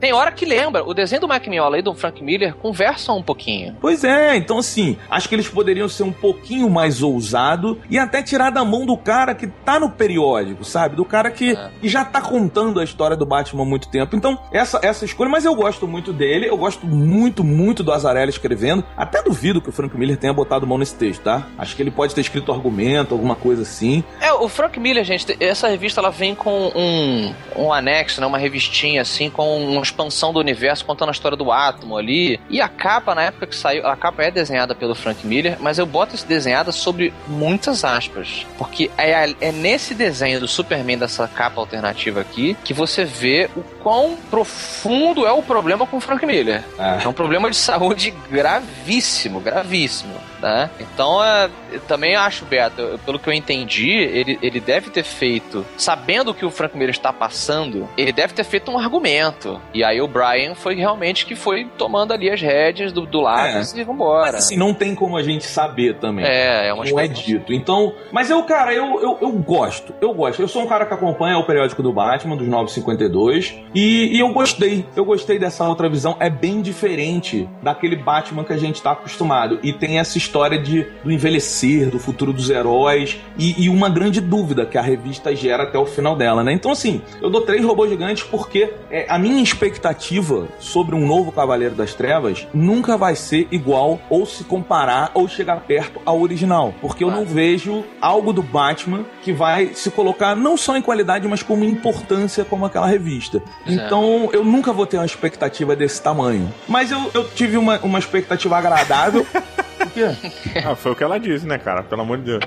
Tem 0.00 0.12
hora 0.16 0.32
que 0.32 0.44
lembra. 0.44 0.84
O 0.84 0.94
desenho 0.94 1.20
do 1.20 1.28
Mike 1.28 1.48
Mignola 1.48 1.78
e 1.78 1.82
do 1.82 1.94
Frank 1.94 2.22
Miller 2.22 2.54
conversam 2.54 3.18
um 3.18 3.22
pouquinho. 3.22 3.76
Pois 3.80 4.04
é, 4.04 4.36
então 4.36 4.58
assim, 4.58 4.96
acho 5.10 5.28
que 5.28 5.34
eles 5.34 5.48
poderiam 5.48 5.88
ser 5.88 6.02
um 6.02 6.12
pouquinho 6.12 6.68
mais 6.70 7.02
ousado 7.02 7.78
e 7.90 7.98
até 7.98 8.22
tirar 8.22 8.50
da 8.50 8.64
mão 8.64 8.84
do 8.86 8.96
cara 8.96 9.34
que 9.34 9.46
tá 9.46 9.78
no 9.80 9.90
periódico, 9.90 10.64
sabe? 10.64 10.96
Do 10.96 11.04
cara 11.04 11.30
que, 11.30 11.52
É. 11.52 11.70
que 11.80 11.88
já 11.88 12.04
tá 12.04 12.20
contando 12.20 12.80
a 12.80 12.84
história 12.84 13.16
do 13.16 13.26
Batman 13.26 13.62
há 13.62 13.66
muito 13.66 13.88
tempo. 13.88 14.16
Então, 14.16 14.38
essa, 14.52 14.78
essa 14.82 15.04
escolha, 15.04 15.30
mas 15.30 15.44
eu 15.44 15.54
gosto 15.54 15.86
muito 15.86 16.12
dele, 16.12 16.48
eu 16.48 16.56
gosto 16.56 16.86
muito, 16.86 17.42
muito 17.44 17.82
do 17.82 17.92
Azarelli 17.92 18.30
escrevendo. 18.30 18.84
Até 18.96 19.22
duvido 19.22 19.60
que 19.60 19.68
o 19.68 19.72
Frank 19.72 19.96
Miller 19.96 20.16
tenha 20.16 20.32
botado 20.32 20.66
mão 20.66 20.78
nesse 20.78 20.94
texto, 20.94 21.22
tá? 21.22 21.46
Acho 21.58 21.74
que 21.76 21.82
ele 21.82 21.90
pode 21.90 22.14
ter 22.14 22.20
escrito 22.20 22.52
argumento, 22.52 23.14
alguma 23.14 23.34
coisa 23.34 23.62
assim. 23.62 24.02
É, 24.20 24.32
o 24.32 24.48
Frank 24.48 24.78
Miller, 24.78 25.04
gente, 25.04 25.36
essa 25.40 25.68
revista 25.68 26.00
ela 26.00 26.10
vem 26.10 26.34
com 26.34 26.70
um, 26.74 27.34
um 27.56 27.72
anexo, 27.72 28.20
né, 28.20 28.26
uma 28.26 28.38
revistinha 28.38 29.02
assim, 29.02 29.30
com 29.30 29.58
uma 29.64 29.80
expansão 29.96 30.32
do 30.32 30.38
universo, 30.38 30.84
contando 30.84 31.08
a 31.08 31.12
história 31.12 31.36
do 31.36 31.50
átomo 31.50 31.96
ali. 31.96 32.38
E 32.50 32.60
a 32.60 32.68
capa, 32.68 33.14
na 33.14 33.22
época 33.22 33.46
que 33.46 33.56
saiu, 33.56 33.86
a 33.86 33.96
capa 33.96 34.22
é 34.22 34.30
desenhada 34.30 34.74
pelo 34.74 34.94
Frank 34.94 35.26
Miller, 35.26 35.56
mas 35.60 35.78
eu 35.78 35.86
boto 35.86 36.14
isso 36.14 36.26
desenhada 36.26 36.70
sobre 36.70 37.12
muitas 37.26 37.84
aspas. 37.84 38.46
Porque 38.58 38.90
é, 38.98 39.34
é 39.40 39.52
nesse 39.52 39.94
desenho 39.94 40.38
do 40.38 40.46
Superman, 40.46 40.98
dessa 40.98 41.26
capa 41.26 41.60
alternativa 41.60 42.20
aqui, 42.20 42.56
que 42.62 42.74
você 42.74 43.04
vê 43.04 43.48
o 43.56 43.62
quão 43.82 44.16
profundo 44.30 45.26
é 45.26 45.32
o 45.32 45.42
problema 45.42 45.86
com 45.86 45.96
o 45.96 46.00
Frank 46.00 46.24
Miller. 46.26 46.62
É 47.02 47.08
um 47.08 47.12
problema 47.12 47.50
de 47.50 47.56
saúde 47.56 48.12
gravíssimo, 48.30 49.40
gravíssimo. 49.40 50.14
Né? 50.46 50.70
Então, 50.78 51.22
é, 51.24 51.50
eu 51.72 51.80
também 51.80 52.14
acho, 52.14 52.44
Beto, 52.44 53.00
pelo 53.04 53.18
que 53.18 53.28
eu 53.28 53.32
entendi, 53.32 53.90
ele, 53.90 54.38
ele 54.40 54.60
deve 54.60 54.90
ter 54.90 55.02
feito, 55.02 55.66
sabendo 55.76 56.30
o 56.30 56.34
que 56.34 56.46
o 56.46 56.52
Frank 56.52 56.76
Miller 56.76 56.94
está 56.94 57.12
passando, 57.12 57.88
ele 57.98 58.12
deve 58.12 58.32
ter 58.32 58.44
feito 58.44 58.70
um 58.70 58.78
argumento. 58.78 59.60
E 59.74 59.82
aí 59.82 60.00
o 60.00 60.06
Brian 60.06 60.54
foi 60.54 60.76
realmente 60.76 61.26
que 61.26 61.34
foi 61.34 61.64
tomando 61.76 62.12
ali 62.12 62.30
as 62.30 62.40
rédeas 62.40 62.92
do, 62.92 63.04
do 63.04 63.22
lápis 63.22 63.74
e 63.74 63.82
vambora. 63.82 64.34
Mas 64.34 64.44
assim, 64.44 64.56
não 64.56 64.72
tem 64.72 64.94
como 64.94 65.16
a 65.16 65.22
gente 65.24 65.44
saber 65.44 65.96
também. 65.96 66.24
É, 66.24 66.68
é 66.68 66.72
uma 66.72 66.84
Não 66.84 67.00
é 67.00 67.08
dito. 67.08 67.52
Então, 67.52 67.92
mas 68.12 68.30
eu, 68.30 68.40
cara, 68.44 68.72
eu, 68.72 69.02
eu, 69.02 69.18
eu 69.22 69.32
gosto. 69.32 69.92
Eu 70.00 70.14
gosto. 70.14 70.40
Eu 70.40 70.46
sou 70.46 70.62
um 70.62 70.68
cara 70.68 70.86
que 70.86 70.94
acompanha 70.94 71.36
o 71.38 71.44
periódico 71.44 71.82
do 71.82 71.92
Batman, 71.92 72.36
dos 72.36 72.46
952, 72.46 73.56
e, 73.74 74.16
e 74.16 74.20
eu 74.20 74.32
gostei. 74.32 74.86
Eu 74.94 75.04
gostei 75.04 75.40
dessa 75.40 75.68
outra 75.68 75.88
visão. 75.88 76.16
É 76.20 76.30
bem 76.30 76.62
diferente 76.62 77.48
daquele 77.60 77.96
Batman 77.96 78.44
que 78.44 78.52
a 78.52 78.56
gente 78.56 78.80
tá 78.80 78.92
acostumado. 78.92 79.58
E 79.60 79.72
tem 79.72 79.98
essa 79.98 80.16
história 80.16 80.35
de, 80.58 80.86
do 81.02 81.10
envelhecer, 81.10 81.88
do 81.90 81.98
futuro 81.98 82.32
dos 82.32 82.50
heróis, 82.50 83.18
e, 83.38 83.64
e 83.64 83.68
uma 83.68 83.88
grande 83.88 84.20
dúvida 84.20 84.66
que 84.66 84.78
a 84.78 84.82
revista 84.82 85.34
gera 85.34 85.62
até 85.64 85.78
o 85.78 85.86
final 85.86 86.14
dela, 86.14 86.44
né? 86.44 86.52
Então, 86.52 86.70
assim, 86.70 87.00
eu 87.20 87.30
dou 87.30 87.40
três 87.40 87.64
robôs 87.64 87.90
gigantes 87.90 88.22
porque 88.22 88.72
é, 88.90 89.06
a 89.08 89.18
minha 89.18 89.42
expectativa 89.42 90.46
sobre 90.58 90.94
um 90.94 91.06
novo 91.06 91.32
Cavaleiro 91.32 91.74
das 91.74 91.94
Trevas 91.94 92.46
nunca 92.52 92.96
vai 92.96 93.16
ser 93.16 93.48
igual 93.50 93.98
ou 94.10 94.26
se 94.26 94.44
comparar 94.44 95.10
ou 95.14 95.28
chegar 95.28 95.60
perto 95.60 96.00
ao 96.04 96.20
original. 96.20 96.74
Porque 96.80 97.02
eu 97.02 97.10
não 97.10 97.24
vejo 97.24 97.84
algo 98.00 98.32
do 98.32 98.42
Batman 98.42 99.04
que 99.22 99.32
vai 99.32 99.70
se 99.74 99.90
colocar 99.90 100.34
não 100.34 100.56
só 100.56 100.76
em 100.76 100.82
qualidade, 100.82 101.26
mas 101.28 101.42
como 101.42 101.64
importância 101.64 102.44
como 102.44 102.66
aquela 102.66 102.86
revista. 102.86 103.42
É. 103.66 103.72
Então 103.72 104.28
eu 104.32 104.44
nunca 104.44 104.72
vou 104.72 104.86
ter 104.86 104.96
uma 104.96 105.06
expectativa 105.06 105.74
desse 105.74 106.00
tamanho. 106.00 106.52
Mas 106.68 106.90
eu, 106.90 107.10
eu 107.14 107.28
tive 107.28 107.56
uma, 107.56 107.78
uma 107.80 107.98
expectativa 107.98 108.56
agradável. 108.56 109.26
Quê? 109.96 110.60
Ah, 110.64 110.76
foi 110.76 110.92
o 110.92 110.94
que 110.94 111.02
ela 111.02 111.18
disse, 111.18 111.46
né, 111.46 111.56
cara? 111.56 111.82
Pelo 111.82 112.02
amor 112.02 112.18
de 112.18 112.24
Deus. 112.24 112.44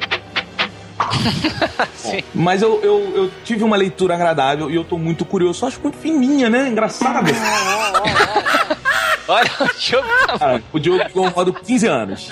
Mas 2.36 2.62
eu, 2.62 2.80
eu, 2.84 3.12
eu 3.16 3.32
tive 3.44 3.64
uma 3.64 3.76
leitura 3.76 4.14
agradável 4.14 4.70
e 4.70 4.76
eu 4.76 4.84
tô 4.84 4.98
muito 5.00 5.26
curioso. 5.26 5.60
Só 5.60 5.68
acho 5.68 5.82
muito 5.82 5.98
fininha, 5.98 6.50
né? 6.50 6.68
Engraçada. 6.68 7.32
Olha, 9.28 9.52
o 9.60 9.80
Diogo. 9.80 10.08
Cara, 10.40 10.64
o 10.74 10.80
Diogo 10.80 11.04
ficou 11.06 11.26
um 11.28 11.32
modo 11.36 11.54
15 11.54 11.88
anos. 11.88 12.30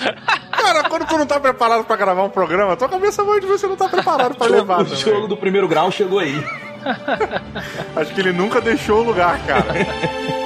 Cara, 0.50 0.84
quando 0.88 1.06
tu 1.06 1.16
não 1.18 1.26
tá 1.26 1.38
preparado 1.40 1.84
pra 1.84 1.96
gravar 1.96 2.22
um 2.24 2.30
programa, 2.30 2.76
tua 2.76 2.88
cabeça 2.88 3.22
vai 3.24 3.40
de 3.40 3.46
você 3.46 3.66
não 3.66 3.76
tá 3.76 3.88
preparado 3.88 4.34
pra 4.36 4.46
O 4.46 4.50
levar. 4.50 4.82
o 4.82 4.96
jogo 4.96 5.26
do 5.28 5.36
primeiro 5.36 5.66
grau 5.68 5.90
chegou 5.90 6.18
aí. 6.18 6.44
Acho 7.96 8.12
que 8.14 8.20
ele 8.20 8.32
nunca 8.32 8.60
deixou 8.60 9.00
o 9.00 9.04
lugar, 9.04 9.38
cara. 9.46 9.66